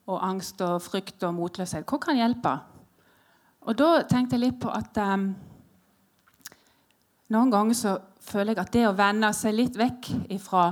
og 0.07 0.23
angst 0.23 0.61
og 0.63 0.81
frykt 0.81 1.23
og 1.27 1.35
motløshet. 1.35 1.85
Hva 1.87 1.99
kan 1.99 2.19
hjelpe? 2.19 2.53
Og 3.67 3.75
Da 3.75 4.03
tenkte 4.07 4.37
jeg 4.37 4.45
litt 4.45 4.59
på 4.61 4.71
at 4.71 4.97
um, 5.03 5.33
noen 7.35 7.51
ganger 7.51 7.75
så 7.75 7.97
føler 8.23 8.53
jeg 8.53 8.61
at 8.63 8.71
det 8.73 8.85
å 8.87 8.95
vende 8.95 9.31
seg 9.35 9.57
litt 9.57 9.75
vekk 9.79 10.11
fra 10.39 10.69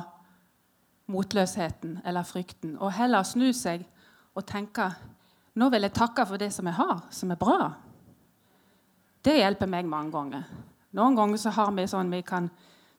motløsheten 1.12 2.00
eller 2.06 2.24
frykten, 2.24 2.78
og 2.80 2.96
heller 2.96 3.28
snu 3.28 3.52
seg 3.54 3.84
og 4.36 4.46
tenke 4.48 4.88
nå 5.56 5.68
vil 5.72 5.86
jeg 5.86 5.96
takke 5.96 6.26
for 6.28 6.42
det 6.42 6.50
som 6.52 6.68
jeg 6.68 6.76
har, 6.76 7.04
som 7.12 7.32
er 7.32 7.40
bra, 7.40 7.70
det 9.24 9.38
hjelper 9.38 9.70
meg 9.72 9.86
mange 9.88 10.12
ganger. 10.12 10.48
Noen 10.96 11.16
ganger 11.16 11.40
så 11.40 11.54
har 11.56 11.72
vi 11.76 11.86
sånn 11.88 12.12
vi 12.12 12.22
kan 12.26 12.50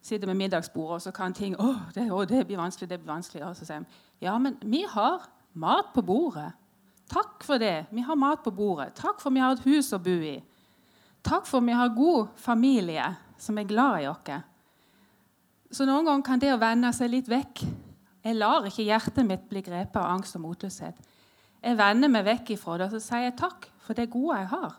sitte 0.06 0.28
med 0.28 0.38
middagsbordet, 0.38 0.94
og 0.94 1.02
så 1.02 1.12
kan 1.14 1.34
ting 1.34 1.56
å, 1.58 1.72
det, 1.94 2.06
å, 2.12 2.22
det 2.28 2.44
blir 2.46 2.60
vanskelig, 2.60 2.88
det 2.90 3.00
blir 3.00 3.14
vanskelig. 3.14 3.42
Og 3.46 3.56
så 3.58 3.66
sier 3.66 3.82
de 3.82 4.26
ja, 4.26 4.36
men 4.38 4.56
vi 4.62 4.84
har 4.88 5.26
mat 5.58 5.92
på 5.94 6.04
bordet. 6.06 6.52
Takk 7.10 7.44
for 7.46 7.62
det. 7.62 7.86
Vi 7.94 8.02
har 8.02 8.18
mat 8.18 8.42
på 8.42 8.52
bordet. 8.54 8.94
Takk 8.98 9.20
for 9.22 9.34
vi 9.34 9.42
har 9.42 9.54
et 9.54 9.66
hus 9.66 9.92
å 9.94 10.00
bo 10.02 10.14
i. 10.14 10.36
Takk 11.26 11.46
for 11.46 11.64
vi 11.64 11.74
har 11.74 11.94
god 11.94 12.32
familie 12.38 13.08
som 13.38 13.58
er 13.58 13.68
glad 13.68 14.02
i 14.02 14.08
oss. 14.10 14.30
Så 15.74 15.86
noen 15.86 16.06
ganger 16.06 16.26
kan 16.26 16.42
det 16.42 16.54
å 16.54 16.62
vende 16.62 16.92
seg 16.94 17.10
litt 17.10 17.28
vekk 17.28 17.64
Jeg 18.26 18.38
lar 18.38 18.64
ikke 18.66 18.82
hjertet 18.86 19.26
mitt 19.26 19.44
bli 19.46 19.60
grepet 19.62 19.98
av 20.00 20.08
angst 20.16 20.34
og 20.34 20.42
motløshet. 20.42 20.96
Jeg 21.62 21.78
vender 21.78 22.10
meg 22.10 22.24
vekk 22.26 22.56
ifra 22.56 22.78
det 22.78 22.88
og 22.88 22.96
så 22.96 23.00
sier 23.02 23.28
jeg 23.28 23.36
takk 23.38 23.68
for 23.84 23.94
det 23.94 24.08
gode 24.10 24.40
jeg 24.40 24.48
har. 24.50 24.72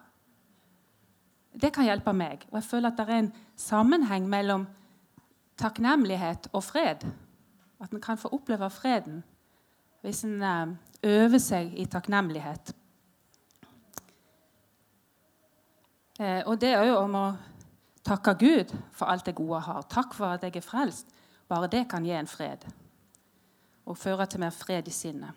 Det 1.55 1.71
kan 1.73 1.87
hjelpe 1.87 2.11
meg. 2.13 2.43
Og 2.51 2.59
jeg 2.59 2.67
føler 2.67 2.91
at 2.91 2.99
det 2.99 3.05
er 3.07 3.21
en 3.21 3.29
sammenheng 3.55 4.27
mellom 4.27 4.65
takknemlighet 5.57 6.49
og 6.53 6.63
fred. 6.63 7.05
At 7.81 7.91
en 7.91 8.01
kan 8.01 8.17
få 8.17 8.29
oppleve 8.33 8.69
freden 8.69 9.23
hvis 10.01 10.23
en 10.23 10.41
eh, 10.43 10.67
øver 11.03 11.37
seg 11.41 11.73
i 11.79 11.85
takknemlighet. 11.85 12.73
Eh, 16.19 16.41
og 16.45 16.61
det 16.61 16.69
er 16.73 16.83
jo 16.87 16.97
om 17.01 17.15
å 17.17 17.27
takke 18.07 18.33
Gud 18.39 18.73
for 18.95 19.05
alt 19.11 19.25
det 19.25 19.35
gode 19.35 19.59
har. 19.65 19.81
Takk 19.89 20.13
for 20.15 20.37
at 20.37 20.43
jeg 20.43 20.55
er 20.55 20.65
frelst. 20.65 21.11
Bare 21.47 21.67
det 21.71 21.87
kan 21.89 22.05
gi 22.05 22.15
en 22.15 22.27
fred 22.27 22.65
og 23.87 23.97
føre 23.97 24.25
til 24.27 24.39
mer 24.43 24.51
fred 24.51 24.87
i 24.87 24.91
sinnet. 24.91 25.31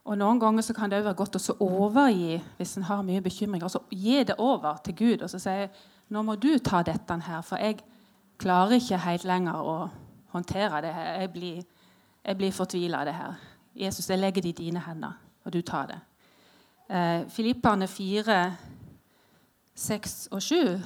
Og 0.06 0.18
Noen 0.18 0.40
ganger 0.40 0.62
så 0.62 0.74
kan 0.78 0.92
det 0.92 1.02
være 1.04 1.18
godt 1.18 1.40
å 1.40 1.58
overgi 1.66 2.38
hvis 2.60 2.76
en 2.78 2.86
har 2.86 3.02
mye 3.06 3.24
bekymring. 3.26 3.64
Altså 3.64 3.82
Gi 3.90 4.22
det 4.24 4.38
over 4.38 4.78
til 4.86 4.96
Gud 4.96 5.26
og 5.26 5.30
så 5.32 5.42
si 5.42 5.56
nå 6.14 6.22
må 6.22 6.36
du 6.38 6.58
ta 6.62 6.84
dette 6.86 7.18
her, 7.26 7.42
for 7.42 7.58
jeg, 7.58 7.82
klarer 8.38 8.76
ikke 8.78 9.00
helt 9.00 9.24
lenger 9.24 9.64
å 9.64 9.76
håndtere 10.34 10.82
det 10.84 10.92
her. 10.94 11.06
Jeg 11.22 11.32
blir, 11.32 11.62
jeg 12.26 12.38
blir 12.38 12.52
fortvila 12.52 13.00
av 13.00 13.08
det 13.08 13.14
her. 13.16 13.38
Jesus, 13.86 14.10
jeg 14.10 14.20
legger 14.20 14.44
det 14.44 14.52
i 14.52 14.58
dine 14.66 14.84
hender, 14.84 15.16
og 15.46 15.54
du 15.56 15.62
tar 15.66 15.88
det. 15.88 16.00
Eh, 16.90 17.24
Filipperne 17.32 17.88
4, 17.88 18.40
6 19.76 20.28
og 20.32 20.42
7 20.42 20.82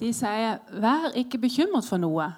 de 0.00 0.12
sier, 0.12 0.58
'Vær 0.72 1.12
ikke 1.14 1.38
bekymret 1.38 1.84
for 1.84 1.96
noe, 1.96 2.32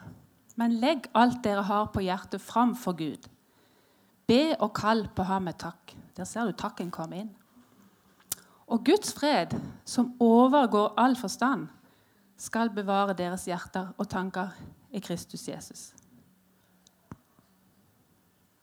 men 0.56 0.74
legg 0.82 1.06
alt 1.14 1.38
dere 1.44 1.62
har 1.62 1.86
på 1.94 2.02
hjertet, 2.04 2.40
fram 2.40 2.74
for 2.76 2.92
Gud.' 2.92 3.28
Be 4.26 4.54
og 4.58 4.72
kall 4.76 5.06
på 5.14 5.26
ham 5.28 5.48
med 5.48 5.58
takk. 5.60 5.94
Der 6.16 6.24
ser 6.24 6.48
du 6.48 6.56
takken 6.56 6.92
komme 6.94 7.24
inn. 7.24 7.32
Og 8.66 8.84
Guds 8.84 9.12
fred, 9.12 9.52
som 9.84 10.14
overgår 10.20 10.94
all 10.96 11.16
forstand, 11.16 11.68
skal 12.40 12.70
bevare 12.74 13.14
deres 13.14 13.44
hjerter 13.44 13.92
og 13.98 14.08
tanker 14.08 14.54
i 14.94 15.00
Kristus 15.04 15.48
Jesus. 15.48 15.92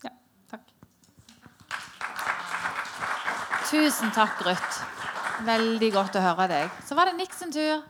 Ja, 0.04 0.12
takk. 0.50 0.66
Tusen 3.70 4.12
takk, 4.16 4.42
Ruth. 4.48 4.82
Veldig 5.46 5.94
godt 5.94 6.18
å 6.18 6.26
høre 6.26 6.50
deg. 6.52 6.78
Så 6.86 6.98
var 6.98 7.10
det 7.10 7.20
Nick 7.20 7.38
sin 7.38 7.54
tur. 7.54 7.86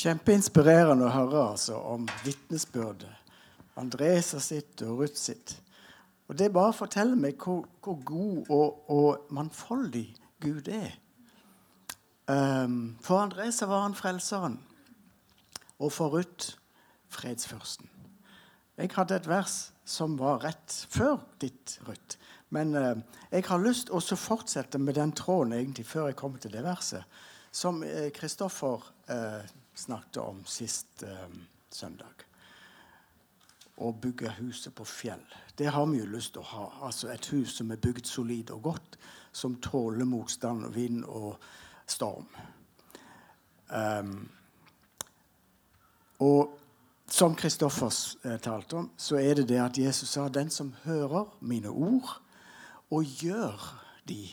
Kjempeinspirerende 0.00 1.04
å 1.04 1.12
høre 1.12 1.40
altså, 1.50 1.74
om 1.76 2.06
vitnesbyrdet. 2.24 3.10
Andresa 3.80 4.38
sitt 4.40 4.80
og 4.86 5.02
Ruth 5.02 5.18
sitt. 5.20 5.52
Og 6.30 6.38
Det 6.38 6.48
bare 6.54 6.72
forteller 6.72 7.18
meg 7.20 7.36
hvor, 7.42 7.66
hvor 7.84 7.98
god 8.06 8.48
og, 8.48 8.90
og, 8.90 9.26
mangfoldig 9.34 10.06
Gud 10.40 10.70
er. 10.72 10.94
Um, 12.30 12.96
for 13.02 13.20
Andresa 13.20 13.66
var 13.66 13.82
han 13.82 13.98
frelseren, 13.98 14.56
og 15.82 15.92
for 15.92 16.14
Ruth 16.14 16.54
fredsførsten. 17.10 17.90
Jeg 18.78 18.94
hadde 18.94 19.18
et 19.18 19.28
vers 19.28 19.58
som 19.84 20.14
var 20.16 20.40
rett 20.46 20.76
før 20.88 21.18
ditt, 21.42 21.76
Ruth. 21.88 22.16
Men 22.48 22.72
uh, 22.72 22.94
jeg 23.32 23.44
har 23.50 23.60
lyst 23.60 23.90
til 23.90 24.16
å 24.16 24.22
fortsette 24.22 24.80
med 24.80 24.96
den 24.96 25.12
tråden 25.12 25.58
egentlig 25.58 25.84
før 25.90 26.08
jeg 26.08 26.20
kommer 26.22 26.40
til 26.40 26.54
det 26.56 26.64
verset, 26.64 27.04
som 27.52 27.82
Kristoffer 28.14 28.86
uh, 29.10 29.42
snakket 29.80 30.22
om 30.22 30.42
sist 30.48 31.02
eh, 31.06 31.28
søndag. 31.70 32.26
Å 33.80 33.92
bygge 33.96 34.34
huset 34.40 34.74
på 34.76 34.84
fjell. 34.84 35.24
Det 35.56 35.70
har 35.72 35.86
vi 35.88 36.02
jo 36.02 36.08
lyst 36.12 36.34
til 36.34 36.44
å 36.44 36.50
ha. 36.52 36.66
Altså 36.88 37.08
Et 37.14 37.30
hus 37.32 37.56
som 37.56 37.70
er 37.72 37.80
bygd 37.80 38.06
solid 38.06 38.52
og 38.52 38.62
godt, 38.68 38.98
som 39.32 39.56
tåler 39.64 40.04
motstand, 40.04 40.66
vind 40.74 41.04
og 41.08 41.38
storm. 41.88 42.28
Um, 43.70 44.28
og 46.20 46.58
som 47.10 47.34
Kristoffers 47.34 48.16
eh, 48.24 48.36
talte 48.42 48.76
om, 48.76 48.90
så 48.96 49.18
er 49.18 49.34
det 49.38 49.48
det 49.48 49.60
at 49.62 49.78
Jesus 49.78 50.12
sa 50.14 50.28
den 50.28 50.50
som 50.50 50.74
hører 50.84 51.30
mine 51.40 51.70
ord 51.70 52.20
og 52.90 53.22
gjør 53.22 53.62
de, 54.08 54.28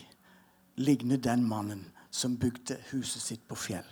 ligner 0.76 1.16
den 1.16 1.46
mannen 1.48 1.86
som 2.10 2.36
bygde 2.38 2.78
huset 2.90 3.22
sitt 3.22 3.48
på 3.48 3.58
fjell. 3.58 3.88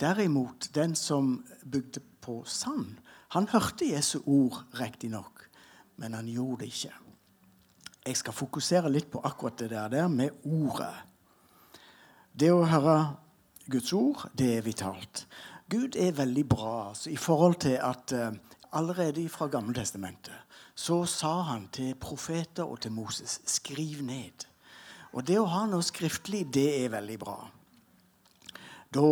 Derimot, 0.00 0.70
den 0.74 0.94
som 0.98 1.44
bygde 1.64 2.00
på 2.20 2.42
sand, 2.46 2.96
han 3.34 3.48
hørte 3.48 3.86
Jesu 3.86 4.20
ord 4.26 4.64
riktignok, 4.78 5.48
men 5.96 6.14
han 6.14 6.28
gjorde 6.28 6.64
det 6.64 6.72
ikke. 6.72 6.92
Jeg 8.04 8.16
skal 8.16 8.36
fokusere 8.36 8.90
litt 8.92 9.10
på 9.10 9.22
akkurat 9.24 9.58
det 9.58 9.70
der 9.72 10.08
med 10.08 10.44
ordet. 10.44 10.94
Det 12.34 12.50
å 12.52 12.66
høre 12.68 12.96
Guds 13.70 13.92
ord, 13.96 14.26
det 14.36 14.50
er 14.58 14.66
vitalt. 14.66 15.24
Gud 15.70 15.96
er 15.96 16.12
veldig 16.12 16.44
bra 16.48 16.72
altså, 16.90 17.10
i 17.10 17.16
forhold 17.16 17.54
til 17.64 17.78
at 17.80 18.12
uh, 18.12 18.34
allerede 18.76 19.28
fra 19.32 19.48
Gammeltestamentet 19.48 20.34
så 20.74 21.04
sa 21.06 21.40
han 21.48 21.68
til 21.72 21.94
profeter 21.94 22.66
og 22.66 22.80
til 22.82 22.92
Moses 22.92 23.38
skriv 23.46 24.02
ned. 24.02 24.44
Og 25.14 25.22
det 25.26 25.38
å 25.38 25.46
ha 25.46 25.62
noe 25.70 25.86
skriftlig, 25.86 26.42
det 26.52 26.66
er 26.82 26.90
veldig 26.90 27.18
bra. 27.22 27.36
Da 28.90 29.06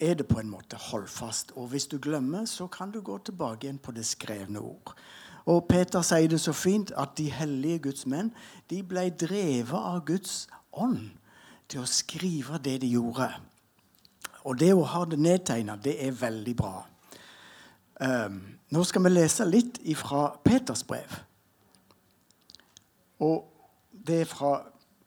er 0.00 0.14
det 0.14 0.26
på 0.26 0.40
en 0.40 0.50
måte 0.50 0.76
holdfast. 0.76 1.52
Og 1.56 1.68
hvis 1.72 1.86
du 1.86 1.98
glemmer, 1.98 2.44
så 2.44 2.66
kan 2.66 2.90
du 2.90 3.00
gå 3.00 3.18
tilbake 3.18 3.66
igjen 3.66 3.78
på 3.78 3.92
det 3.92 4.06
skrevne 4.06 4.60
ord. 4.60 4.94
Og 5.46 5.66
Peter 5.68 6.02
sier 6.02 6.28
det 6.28 6.40
så 6.40 6.54
fint 6.56 6.92
at 6.96 7.16
de 7.18 7.28
hellige 7.30 7.82
Guds 7.88 8.06
menn 8.08 8.32
de 8.70 8.80
ble 8.82 9.10
drevet 9.10 9.76
av 9.76 10.00
Guds 10.08 10.46
ånd 10.72 11.12
til 11.68 11.82
å 11.82 11.88
skrive 11.88 12.58
det 12.64 12.78
de 12.82 12.94
gjorde. 12.94 13.28
Og 14.44 14.58
det 14.60 14.72
å 14.76 14.84
ha 14.88 15.04
det 15.08 15.20
nedtegna, 15.20 15.76
det 15.76 15.96
er 16.04 16.16
veldig 16.16 16.56
bra. 16.56 16.74
Um, 18.00 18.40
nå 18.72 18.82
skal 18.84 19.04
vi 19.04 19.12
lese 19.12 19.46
litt 19.48 19.78
fra 20.00 20.26
Peters 20.44 20.84
brev. 20.84 21.20
Og 23.24 23.44
det 23.92 24.24
er 24.24 24.28
fra 24.28 24.56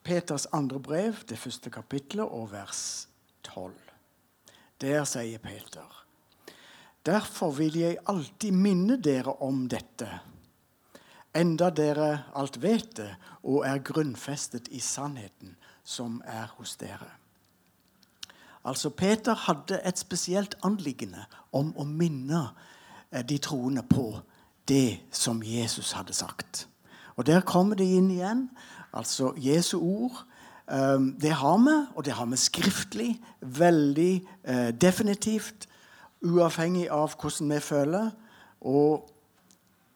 Peters 0.07 0.47
andre 0.55 0.79
brev, 0.79 1.25
det 1.29 1.37
første 1.37 1.69
kapitlet, 1.69 2.25
og 2.25 2.51
vers 2.53 3.07
12. 3.43 3.86
Der 4.81 5.05
sier 5.05 5.37
Peter. 5.37 6.05
Derfor 7.05 7.51
vil 7.51 7.77
jeg 7.77 7.97
alltid 8.05 8.51
minne 8.51 8.97
dere 9.01 9.33
om 9.41 9.67
dette, 9.71 10.09
enda 11.33 11.69
dere 11.69 12.25
alt 12.35 12.61
vet 12.61 12.97
det 12.97 13.11
og 13.43 13.63
er 13.65 13.79
grunnfestet 13.85 14.67
i 14.75 14.79
sannheten 14.83 15.55
som 15.83 16.21
er 16.25 16.51
hos 16.57 16.75
dere. 16.75 17.09
Altså, 18.67 18.89
Peter 18.89 19.35
hadde 19.35 19.79
et 19.85 19.99
spesielt 19.99 20.57
anliggende 20.67 21.23
om 21.55 21.71
å 21.79 21.85
minne 21.87 22.49
eh, 23.11 23.23
de 23.23 23.37
troende 23.39 23.83
på 23.87 24.19
det 24.67 24.99
som 25.11 25.39
Jesus 25.43 25.93
hadde 25.95 26.13
sagt. 26.13 26.67
Og 27.15 27.25
Der 27.25 27.41
kommer 27.41 27.75
det 27.75 27.87
inn 27.87 28.11
igjen. 28.11 28.49
Altså 28.93 29.33
Jesu 29.37 29.79
ord 29.79 30.25
det 30.67 31.31
har 31.31 31.57
vi, 31.63 31.75
og 31.95 32.05
det 32.05 32.13
har 32.13 32.25
vi 32.27 32.37
skriftlig. 32.37 33.11
Veldig 33.39 34.13
eh, 34.43 34.71
definitivt. 34.75 35.67
Uavhengig 36.25 36.89
av 36.91 37.13
hvordan 37.15 37.53
vi 37.53 37.59
føler. 37.63 38.09
Og 38.67 39.07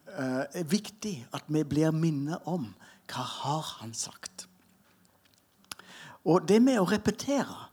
eh, 0.08 0.46
det 0.54 0.62
er 0.64 0.70
viktig 0.72 1.16
at 1.34 1.50
vi 1.52 1.66
blir 1.68 1.92
minnet 1.92 2.48
om 2.48 2.70
hva 3.12 3.26
har 3.26 3.76
han 3.82 3.92
sagt. 3.94 4.48
Og 6.24 6.48
det 6.48 6.62
med 6.64 6.80
å 6.80 6.88
repetere 6.88 7.68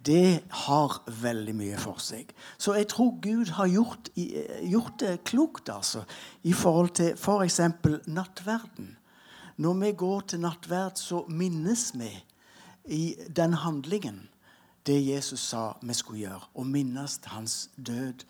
det 0.00 0.40
har 0.64 0.94
veldig 1.20 1.52
mye 1.54 1.78
for 1.78 2.00
seg. 2.00 2.30
Så 2.58 2.72
jeg 2.78 2.88
tror 2.88 3.18
Gud 3.20 3.52
har 3.58 3.68
gjort, 3.68 4.08
gjort 4.16 4.96
det 5.02 5.18
klokt 5.28 5.68
altså, 5.68 6.06
i 6.42 6.54
forhold 6.56 6.94
til 6.96 7.12
f.eks. 7.18 7.60
For 7.82 8.08
nattverden. 8.08 8.96
Når 9.60 9.74
vi 9.82 9.92
går 9.92 10.20
til 10.32 10.40
nattverd, 10.40 10.96
så 10.96 11.26
minnes 11.28 11.90
vi 11.94 12.08
i 12.90 13.16
den 13.28 13.54
handlingen 13.62 14.28
det 14.86 14.98
Jesus 15.00 15.40
sa 15.52 15.76
vi 15.82 15.94
skulle 15.94 16.24
gjøre. 16.24 16.48
Å 16.56 16.64
minnes 16.66 17.18
hans 17.30 17.68
død, 17.76 18.24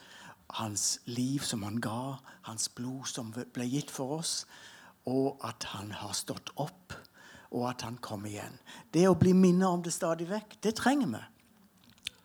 hans 0.59 0.99
liv 1.09 1.45
som 1.47 1.63
han 1.65 1.79
ga, 1.83 2.19
hans 2.49 2.69
blod 2.75 3.07
som 3.09 3.31
ble 3.33 3.69
gitt 3.71 3.93
for 3.95 4.19
oss, 4.19 4.35
og 5.09 5.41
at 5.47 5.71
han 5.73 5.95
har 5.97 6.13
stått 6.17 6.53
opp, 6.61 6.95
og 7.51 7.69
at 7.71 7.87
han 7.87 7.97
kom 8.03 8.27
igjen. 8.29 8.59
Det 8.93 9.07
å 9.09 9.19
bli 9.19 9.33
minnet 9.35 9.69
om 9.71 9.83
det 9.83 9.95
stadig 9.95 10.29
vekk, 10.31 10.59
det 10.63 10.75
trenger 10.79 11.15
vi. 11.15 11.23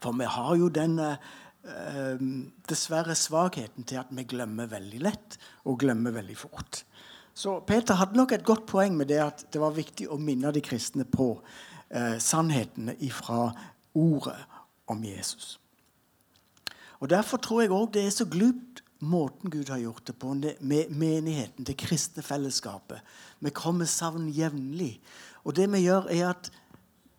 For 0.03 0.17
vi 0.17 0.27
har 0.29 0.57
jo 0.59 0.67
den 0.73 0.99
eh, 1.01 2.25
dessverre 2.67 3.15
svakheten 3.17 3.87
til 3.87 4.01
at 4.01 4.11
vi 4.13 4.25
glemmer 4.27 4.69
veldig 4.69 5.01
lett 5.01 5.37
og 5.65 5.79
glemmer 5.81 6.13
veldig 6.17 6.37
fort. 6.37 6.83
Så 7.35 7.57
Peter 7.67 7.97
hadde 7.99 8.17
nok 8.17 8.35
et 8.35 8.45
godt 8.47 8.67
poeng 8.69 8.93
med 8.95 9.09
det 9.11 9.19
at 9.23 9.47
det 9.51 9.59
var 9.59 9.73
viktig 9.75 10.07
å 10.11 10.19
minne 10.21 10.53
de 10.55 10.61
kristne 10.63 11.07
på 11.09 11.33
eh, 11.95 12.17
sannhetene 12.19 12.95
ifra 12.99 13.49
ordet 13.95 14.37
om 14.87 15.03
Jesus. 15.03 15.59
Og 16.99 17.09
Derfor 17.09 17.37
tror 17.37 17.61
jeg 17.61 17.71
òg 17.71 17.93
det 17.93 18.05
er 18.05 18.13
så 18.13 18.25
glupt 18.25 18.83
måten 18.99 19.51
Gud 19.51 19.69
har 19.69 19.79
gjort 19.79 20.07
det 20.07 20.15
på, 20.15 20.33
med 20.59 20.89
menigheten, 20.89 21.65
det 21.65 21.77
kristne 21.77 22.23
fellesskapet. 22.23 23.01
Vi 23.39 23.49
kommer 23.49 23.85
sammen 23.85 24.29
jevnlig. 24.33 25.01
Og 25.43 25.55
det 25.55 25.71
vi 25.71 25.83
gjør, 25.85 26.07
er 26.09 26.29
at 26.29 26.51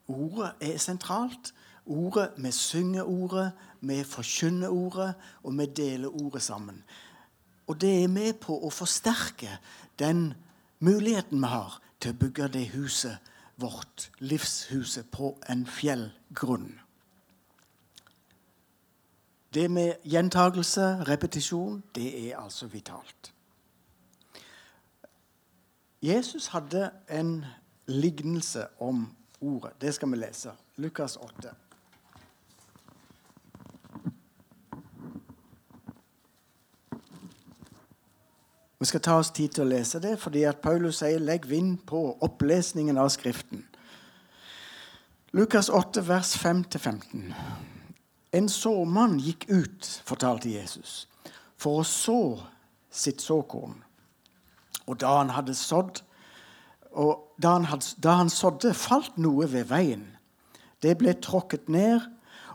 ordet 0.09 0.53
er 0.61 0.79
sentralt. 0.79 1.55
Ordet, 1.87 2.31
Vi 2.37 2.51
synger 2.51 3.03
ordet, 3.03 3.53
vi 3.81 4.05
forkynner 4.05 4.69
ordet, 4.69 5.15
og 5.43 5.59
vi 5.59 5.67
deler 5.67 6.23
ordet 6.23 6.43
sammen. 6.43 6.85
Og 7.67 7.81
det 7.81 8.03
er 8.05 8.09
med 8.09 8.33
på 8.41 8.59
å 8.59 8.71
forsterke 8.71 9.59
den 9.99 10.35
muligheten 10.79 11.39
vi 11.39 11.47
har 11.47 11.81
til 12.01 12.11
å 12.11 12.19
bygge 12.19 12.49
det 12.49 12.69
huset 12.75 13.19
vårt, 13.57 14.11
livshuset, 14.19 15.11
på 15.11 15.39
en 15.49 15.67
fjellgrunn. 15.67 16.81
Det 19.55 19.71
med 19.71 19.95
gjentagelse, 20.05 21.05
repetisjon, 21.09 21.83
det 21.95 22.09
er 22.29 22.39
altså 22.39 22.67
vitalt. 22.67 23.33
Jesus 26.03 26.47
hadde 26.47 26.91
en 27.09 27.45
lignelse 27.87 28.67
om 28.81 29.17
ordet. 29.41 29.73
Det 29.81 29.95
skal 29.95 30.11
vi 30.11 30.17
lese. 30.17 30.53
Lukas 30.77 31.17
8. 31.17 31.55
Vi 38.79 38.85
skal 38.85 39.01
ta 39.01 39.15
oss 39.17 39.31
tid 39.33 39.55
til 39.57 39.65
å 39.65 39.71
lese 39.71 40.01
det, 40.05 40.19
fordi 40.21 40.43
at 40.45 40.61
Paulus 40.61 40.99
sier 41.01 41.19
'legg 41.19 41.49
vind 41.49 41.79
på 41.87 42.19
opplesningen 42.21 42.99
av 42.99 43.09
Skriften'. 43.09 43.65
Lukas 45.33 45.69
8, 45.69 46.09
vers 46.09 46.37
5-15. 46.37 47.35
En 48.33 48.49
såmann 48.49 49.19
gikk 49.19 49.49
ut, 49.49 50.03
fortalte 50.05 50.51
Jesus, 50.51 51.09
for 51.57 51.81
å 51.81 51.85
så 51.85 52.43
sitt 52.91 53.21
såkorn. 53.21 53.83
Og 54.87 55.01
da 55.01 55.17
han 55.19 55.31
hadde 55.31 55.55
sådd, 55.55 56.03
og 56.93 57.33
da 57.43 57.53
han, 57.53 57.65
hadde, 57.65 57.87
da 58.03 58.11
han 58.11 58.31
sådde, 58.31 58.75
falt 58.75 59.17
noe 59.17 59.49
ved 59.53 59.65
veien. 59.65 60.17
Det 60.83 60.99
ble 60.99 61.15
tråkket 61.15 61.69
ned, 61.69 62.01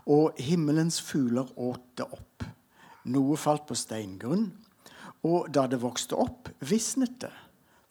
og 0.06 0.38
himmelens 0.38 1.00
fugler 1.00 1.50
åt 1.56 1.82
det 1.96 2.06
opp. 2.06 2.44
Noe 3.04 3.36
falt 3.36 3.66
på 3.66 3.74
steingrunn, 3.74 4.52
og 5.22 5.48
da 5.54 5.66
det 5.70 5.80
vokste 5.82 6.18
opp, 6.18 6.50
visnet 6.66 7.20
det, 7.22 7.32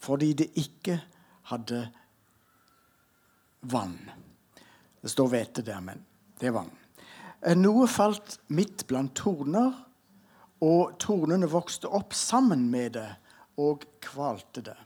fordi 0.02 0.34
det 0.42 0.50
ikke 0.60 0.98
hadde 1.52 1.86
vann. 3.72 3.98
Det 5.02 5.12
står 5.12 5.32
hvete 5.32 5.64
der, 5.66 5.80
men 5.84 6.04
det 6.40 6.50
er 6.50 6.58
vann. 6.58 6.72
Eh, 7.42 7.58
noe 7.58 7.88
falt 7.90 8.40
midt 8.54 8.86
blant 8.90 9.16
torner, 9.18 9.74
og 10.62 10.98
tornene 11.02 11.50
vokste 11.50 11.90
opp 11.90 12.14
sammen 12.14 12.68
med 12.70 12.94
det 13.00 13.10
og 13.62 13.88
kvalte 14.04 14.62
det. 14.66 14.78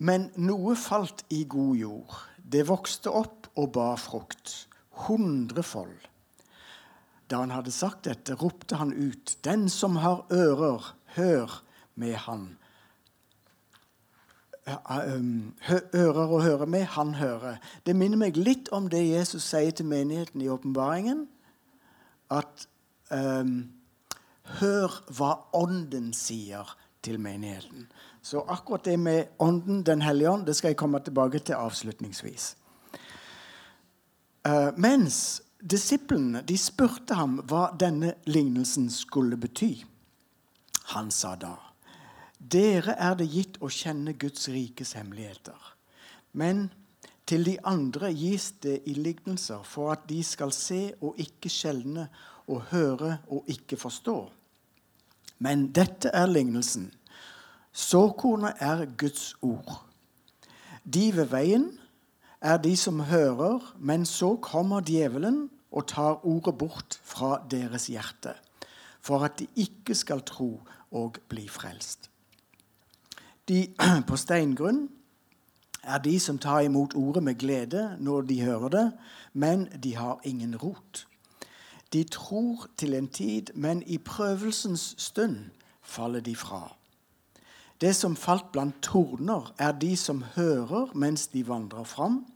Men 0.00 0.30
noe 0.40 0.72
falt 0.80 1.26
i 1.28 1.42
god 1.44 1.74
jord. 1.76 2.14
Det 2.40 2.64
vokste 2.68 3.12
opp 3.12 3.50
og 3.60 3.74
bar 3.76 4.00
frukt, 4.00 4.54
hundrefold. 5.04 6.09
Da 7.30 7.44
han 7.44 7.52
hadde 7.54 7.70
sagt 7.70 8.08
dette, 8.08 8.34
ropte 8.34 8.76
han 8.80 8.92
ut, 8.92 9.36
Den 9.44 9.68
som 9.68 9.96
har 9.96 10.26
ører, 10.32 10.94
hør 11.14 11.62
med 11.94 12.14
han. 12.26 12.48
Ører 15.94 16.26
å 16.30 16.40
høre 16.42 16.66
med, 16.66 16.84
han 16.96 17.14
hører. 17.14 17.60
Det 17.86 17.94
minner 17.96 18.18
meg 18.18 18.38
litt 18.38 18.70
om 18.74 18.88
det 18.90 19.02
Jesus 19.06 19.46
sier 19.46 19.70
til 19.70 19.86
menigheten 19.86 20.42
i 20.42 20.50
åpenbaringen. 20.50 21.26
At 22.30 22.66
um, 23.10 23.70
hør 24.60 25.00
hva 25.14 25.32
Ånden 25.58 26.12
sier 26.14 26.66
til 27.02 27.18
menigheten. 27.22 27.86
Så 28.22 28.42
akkurat 28.48 28.84
det 28.84 28.98
med 29.00 29.24
Ånden, 29.38 29.82
Den 29.86 30.02
hellige 30.02 30.30
ånd, 30.30 30.46
det 30.46 30.56
skal 30.56 30.74
jeg 30.74 30.76
komme 30.76 31.00
tilbake 31.00 31.38
til 31.38 31.54
avslutningsvis. 31.54 32.56
Uh, 34.46 34.70
mens 34.76 35.42
disiplene 35.60 36.42
de 36.46 36.56
spurte 36.58 37.14
ham 37.14 37.40
hva 37.48 37.70
denne 37.78 38.14
lignelsen 38.26 38.90
skulle 38.90 39.36
bety. 39.40 39.84
Han 40.94 41.10
sa 41.10 41.36
da, 41.36 41.56
'Dere 42.40 42.96
er 42.96 43.14
det 43.14 43.28
gitt 43.28 43.58
å 43.60 43.68
kjenne 43.68 44.16
Guds 44.18 44.48
rikes 44.48 44.94
hemmeligheter.' 44.96 45.76
Men 46.32 46.70
til 47.26 47.44
de 47.44 47.58
andre 47.64 48.12
gis 48.14 48.52
det 48.62 48.80
i 48.86 48.94
lignelser 48.94 49.62
for 49.62 49.92
at 49.92 50.08
de 50.08 50.22
skal 50.24 50.52
se 50.52 50.94
og 51.00 51.18
ikke 51.18 51.50
skjelne, 51.50 52.08
og 52.50 52.64
høre 52.72 53.18
og 53.30 53.44
ikke 53.46 53.76
forstå. 53.78 54.16
Men 55.38 55.68
dette 55.72 56.10
er 56.10 56.26
lignelsen. 56.26 56.88
Såkornet 57.72 58.58
er 58.58 58.88
Guds 58.98 59.36
ord. 59.42 59.84
De 60.82 61.12
ved 61.14 61.30
veien 61.30 61.68
er 62.40 62.56
de 62.56 62.76
som 62.76 63.00
hører, 63.00 63.74
men 63.78 64.06
så 64.06 64.36
kommer 64.36 64.80
djevelen 64.80 65.50
og 65.72 65.86
tar 65.86 66.26
ordet 66.26 66.58
bort 66.58 67.00
fra 67.04 67.42
deres 67.50 67.86
hjerte, 67.86 68.34
for 69.00 69.24
at 69.24 69.38
de 69.38 69.46
ikke 69.56 69.94
skal 69.94 70.22
tro 70.26 70.60
og 70.90 71.20
bli 71.28 71.48
frelst. 71.48 72.10
De 73.48 73.68
på 74.08 74.16
steingrunn 74.16 74.88
er 75.82 75.98
de 75.98 76.18
som 76.20 76.38
tar 76.38 76.60
imot 76.60 76.94
ordet 76.94 77.22
med 77.22 77.38
glede 77.38 77.96
når 78.00 78.20
de 78.20 78.42
hører 78.42 78.68
det, 78.68 78.92
men 79.32 79.68
de 79.82 79.96
har 79.96 80.20
ingen 80.24 80.56
rot. 80.56 81.06
De 81.92 82.04
tror 82.04 82.66
til 82.76 82.94
en 82.94 83.08
tid, 83.08 83.46
men 83.54 83.82
i 83.86 83.98
prøvelsens 83.98 84.94
stund 84.98 85.36
faller 85.82 86.20
de 86.20 86.36
fra. 86.36 86.76
Det 87.80 87.94
som 87.96 88.16
falt 88.16 88.50
blant 88.52 88.76
torner, 88.84 89.54
er 89.58 89.72
de 89.72 89.94
som 89.96 90.24
hører 90.34 90.92
mens 90.94 91.30
de 91.32 91.46
vandrer 91.48 91.86
fram. 91.88 92.26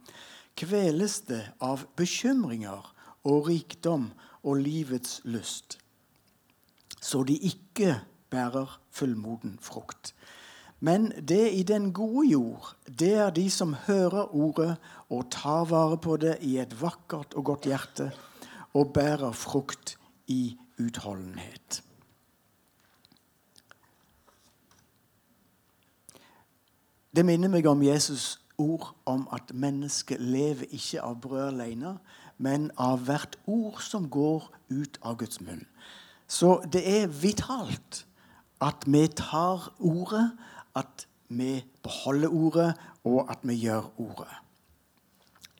Kveles 0.56 1.18
det 1.28 1.42
av 1.60 1.84
bekymringer 1.98 2.86
og 3.28 3.48
rikdom 3.50 4.12
og 4.44 4.60
livets 4.62 5.18
lyst, 5.24 5.78
så 7.00 7.24
de 7.28 7.36
ikke 7.36 7.98
bærer 8.32 8.78
fullmoden 8.94 9.58
frukt. 9.60 10.14
Men 10.80 11.12
det 11.16 11.52
i 11.52 11.62
den 11.62 11.92
gode 11.92 12.26
jord, 12.28 12.74
det 12.88 13.12
er 13.26 13.30
de 13.30 13.46
som 13.50 13.76
hører 13.86 14.34
ordet 14.34 14.76
og 15.08 15.30
tar 15.32 15.64
vare 15.70 15.98
på 15.98 16.16
det 16.20 16.38
i 16.44 16.58
et 16.60 16.74
vakkert 16.80 17.34
og 17.34 17.44
godt 17.52 17.68
hjerte, 17.68 18.10
og 18.74 18.92
bærer 18.92 19.32
frukt 19.32 19.96
i 20.26 20.56
utholdenhet. 20.80 21.82
Det 27.14 27.22
minner 27.22 27.48
meg 27.48 27.66
om 27.70 27.82
Jesus' 27.82 28.40
ord 28.58 28.88
om 29.06 29.28
at 29.32 29.52
mennesket 29.54 30.20
lever 30.20 30.66
ikke 30.74 31.02
av 31.02 31.20
brød 31.22 31.46
alene, 31.52 31.98
men 32.38 32.70
av 32.74 33.04
hvert 33.06 33.36
ord 33.46 33.78
som 33.82 34.08
går 34.10 34.48
ut 34.70 34.98
av 35.02 35.18
Guds 35.20 35.38
munn. 35.40 35.62
Så 36.26 36.56
det 36.72 36.82
er 36.82 37.06
vitalt 37.06 38.02
at 38.62 38.86
vi 38.86 39.06
tar 39.14 39.68
ordet, 39.78 40.32
at 40.74 41.06
vi 41.28 41.62
beholder 41.82 42.28
ordet, 42.28 42.74
og 43.04 43.30
at 43.30 43.38
vi 43.42 43.54
gjør 43.62 43.90
ordet 44.00 44.40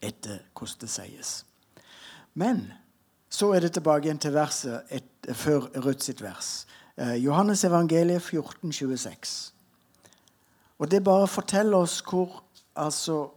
etter 0.03 0.43
hvordan 0.53 0.81
det 0.81 0.89
sies. 0.91 1.45
Men 2.33 2.65
så 3.29 3.53
er 3.55 3.63
det 3.63 3.71
tilbake 3.73 4.05
igjen 4.09 4.19
til 4.21 4.35
verset 4.35 4.91
et, 4.93 5.07
før 5.33 5.69
Ruth 5.85 6.03
sitt 6.03 6.21
vers. 6.21 6.65
Eh, 6.97 7.15
Johannes 7.23 7.63
evangeliet 7.63 8.21
14, 8.21 8.71
26. 8.71 9.54
Og 10.79 10.91
det 10.91 11.03
bare 11.03 11.27
forteller 11.27 11.77
oss 11.77 12.01
hvor 12.09 12.43
altså 12.75 13.29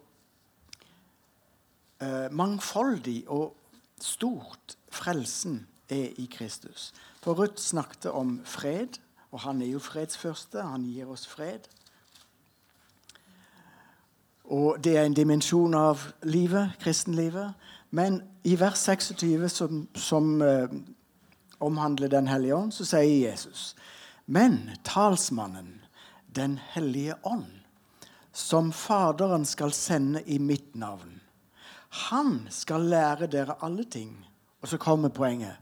eh, 2.02 2.30
mangfoldig 2.30 3.24
og 3.28 3.54
stort 4.00 4.76
frelsen 4.90 5.66
er 5.88 6.08
i 6.18 6.28
Kristus. 6.32 6.92
For 7.22 7.34
Ruth 7.34 7.62
snakket 7.62 8.10
om 8.10 8.40
fred, 8.44 8.98
og 9.30 9.40
han 9.40 9.62
er 9.62 9.66
jo 9.66 9.78
fredsførste. 9.78 10.62
Han 10.62 10.82
gir 10.82 11.06
oss 11.06 11.26
fred. 11.26 11.68
Og 14.44 14.84
det 14.84 14.96
er 14.96 15.04
en 15.04 15.14
dimensjon 15.14 15.74
av 15.74 16.00
livet, 16.22 16.72
kristenlivet. 16.80 17.52
Men 17.90 18.22
i 18.44 18.56
vers 18.60 18.78
26, 18.78 19.48
som, 19.52 19.88
som 19.94 20.42
eh, 20.42 20.68
omhandler 21.60 22.08
Den 22.08 22.28
hellige 22.28 22.56
ånd, 22.56 22.72
så 22.72 22.84
sier 22.84 23.30
Jesus 23.30 23.74
Men 24.26 24.70
talsmannen, 24.84 25.77
den 26.38 26.58
hellige 26.72 27.16
ånd, 27.26 27.50
som 28.32 28.70
Faderen 28.72 29.46
skal 29.46 29.72
sende 29.74 30.22
i 30.30 30.38
mitt 30.38 30.74
navn. 30.78 31.18
Han 32.10 32.46
skal 32.50 32.86
lære 32.92 33.26
dere 33.26 33.56
alle 33.64 33.84
ting. 33.84 34.12
Og 34.62 34.68
så 34.68 34.78
kommer 34.78 35.08
poenget. 35.08 35.56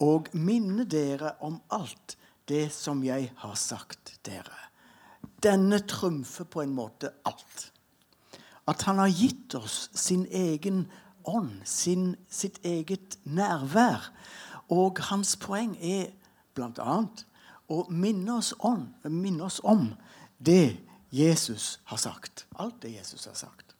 Og 0.00 0.28
minne 0.32 0.84
dere 0.84 1.34
om 1.40 1.60
alt 1.70 2.16
det 2.48 2.68
som 2.72 3.02
jeg 3.04 3.32
har 3.36 3.54
sagt 3.54 4.18
dere. 4.26 4.56
Denne 5.42 5.80
trumfer 5.86 6.44
på 6.44 6.62
en 6.62 6.74
måte 6.74 7.12
alt. 7.28 7.70
At 8.68 8.82
han 8.88 8.98
har 8.98 9.12
gitt 9.12 9.54
oss 9.54 9.88
sin 9.94 10.26
egen 10.30 10.86
ånd, 11.24 11.60
sin, 11.64 12.16
sitt 12.28 12.58
eget 12.64 13.18
nærvær. 13.24 14.10
Og 14.68 15.00
hans 15.10 15.36
poeng 15.40 15.76
er 15.80 16.10
bl.a. 16.56 17.00
å 17.68 17.84
minne 17.92 18.38
oss, 18.38 18.54
om, 18.58 18.86
minne 19.04 19.44
oss 19.44 19.60
om 19.64 19.90
det 20.38 20.78
Jesus 21.10 21.78
har 21.84 22.00
sagt. 22.00 22.46
Alt 22.56 22.82
det 22.82 22.94
Jesus 22.96 23.26
har 23.28 23.36
sagt. 23.36 23.74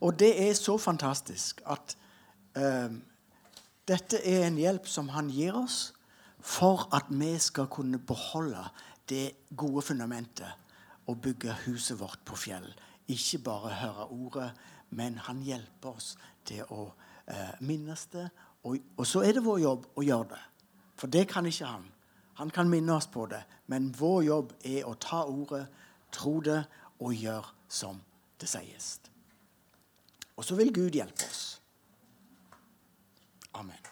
Og 0.00 0.18
det 0.18 0.32
er 0.48 0.54
så 0.54 0.76
fantastisk 0.78 1.62
at 1.66 1.96
eh, 2.58 2.90
dette 3.88 4.20
er 4.22 4.46
en 4.46 4.58
hjelp 4.58 4.86
som 4.86 5.10
han 5.14 5.30
gir 5.30 5.56
oss 5.58 5.92
for 6.38 6.86
at 6.94 7.10
vi 7.10 7.32
skal 7.42 7.66
kunne 7.70 7.98
beholde 7.98 8.62
det 9.10 9.48
gode 9.56 9.82
fundamentet 9.82 10.50
og 11.08 11.20
bygge 11.24 11.56
huset 11.64 11.98
vårt 12.00 12.20
på 12.24 12.36
fjell. 12.36 12.68
Ikke 13.08 13.40
bare 13.42 13.74
høre 13.80 14.06
ordet, 14.12 14.50
men 14.90 15.18
han 15.18 15.40
hjelper 15.42 15.96
oss 15.96 16.14
til 16.46 16.62
å 16.70 16.90
eh, 17.26 17.56
minnes 17.60 18.06
det. 18.12 18.28
Og, 18.68 18.78
og 18.96 19.06
så 19.06 19.24
er 19.24 19.34
det 19.34 19.44
vår 19.44 19.62
jobb 19.64 19.86
å 19.96 20.04
gjøre 20.04 20.28
det. 20.34 20.42
For 20.98 21.10
det 21.10 21.24
kan 21.30 21.46
ikke 21.46 21.70
han. 21.70 21.86
Han 22.38 22.50
kan 22.50 22.70
minne 22.70 22.92
oss 22.94 23.06
på 23.06 23.26
det, 23.26 23.42
men 23.66 23.90
vår 23.98 24.22
jobb 24.22 24.52
er 24.62 24.86
å 24.86 24.94
ta 24.94 25.24
ordet, 25.26 25.64
tro 26.14 26.36
det 26.40 26.60
og 27.02 27.14
gjøre 27.14 27.50
som 27.66 27.98
det 28.38 28.46
sies. 28.46 29.00
Og 30.38 30.46
så 30.46 30.54
vil 30.54 30.70
Gud 30.70 30.94
hjelpe 30.94 31.26
oss. 31.26 31.58
Amen. 33.58 33.82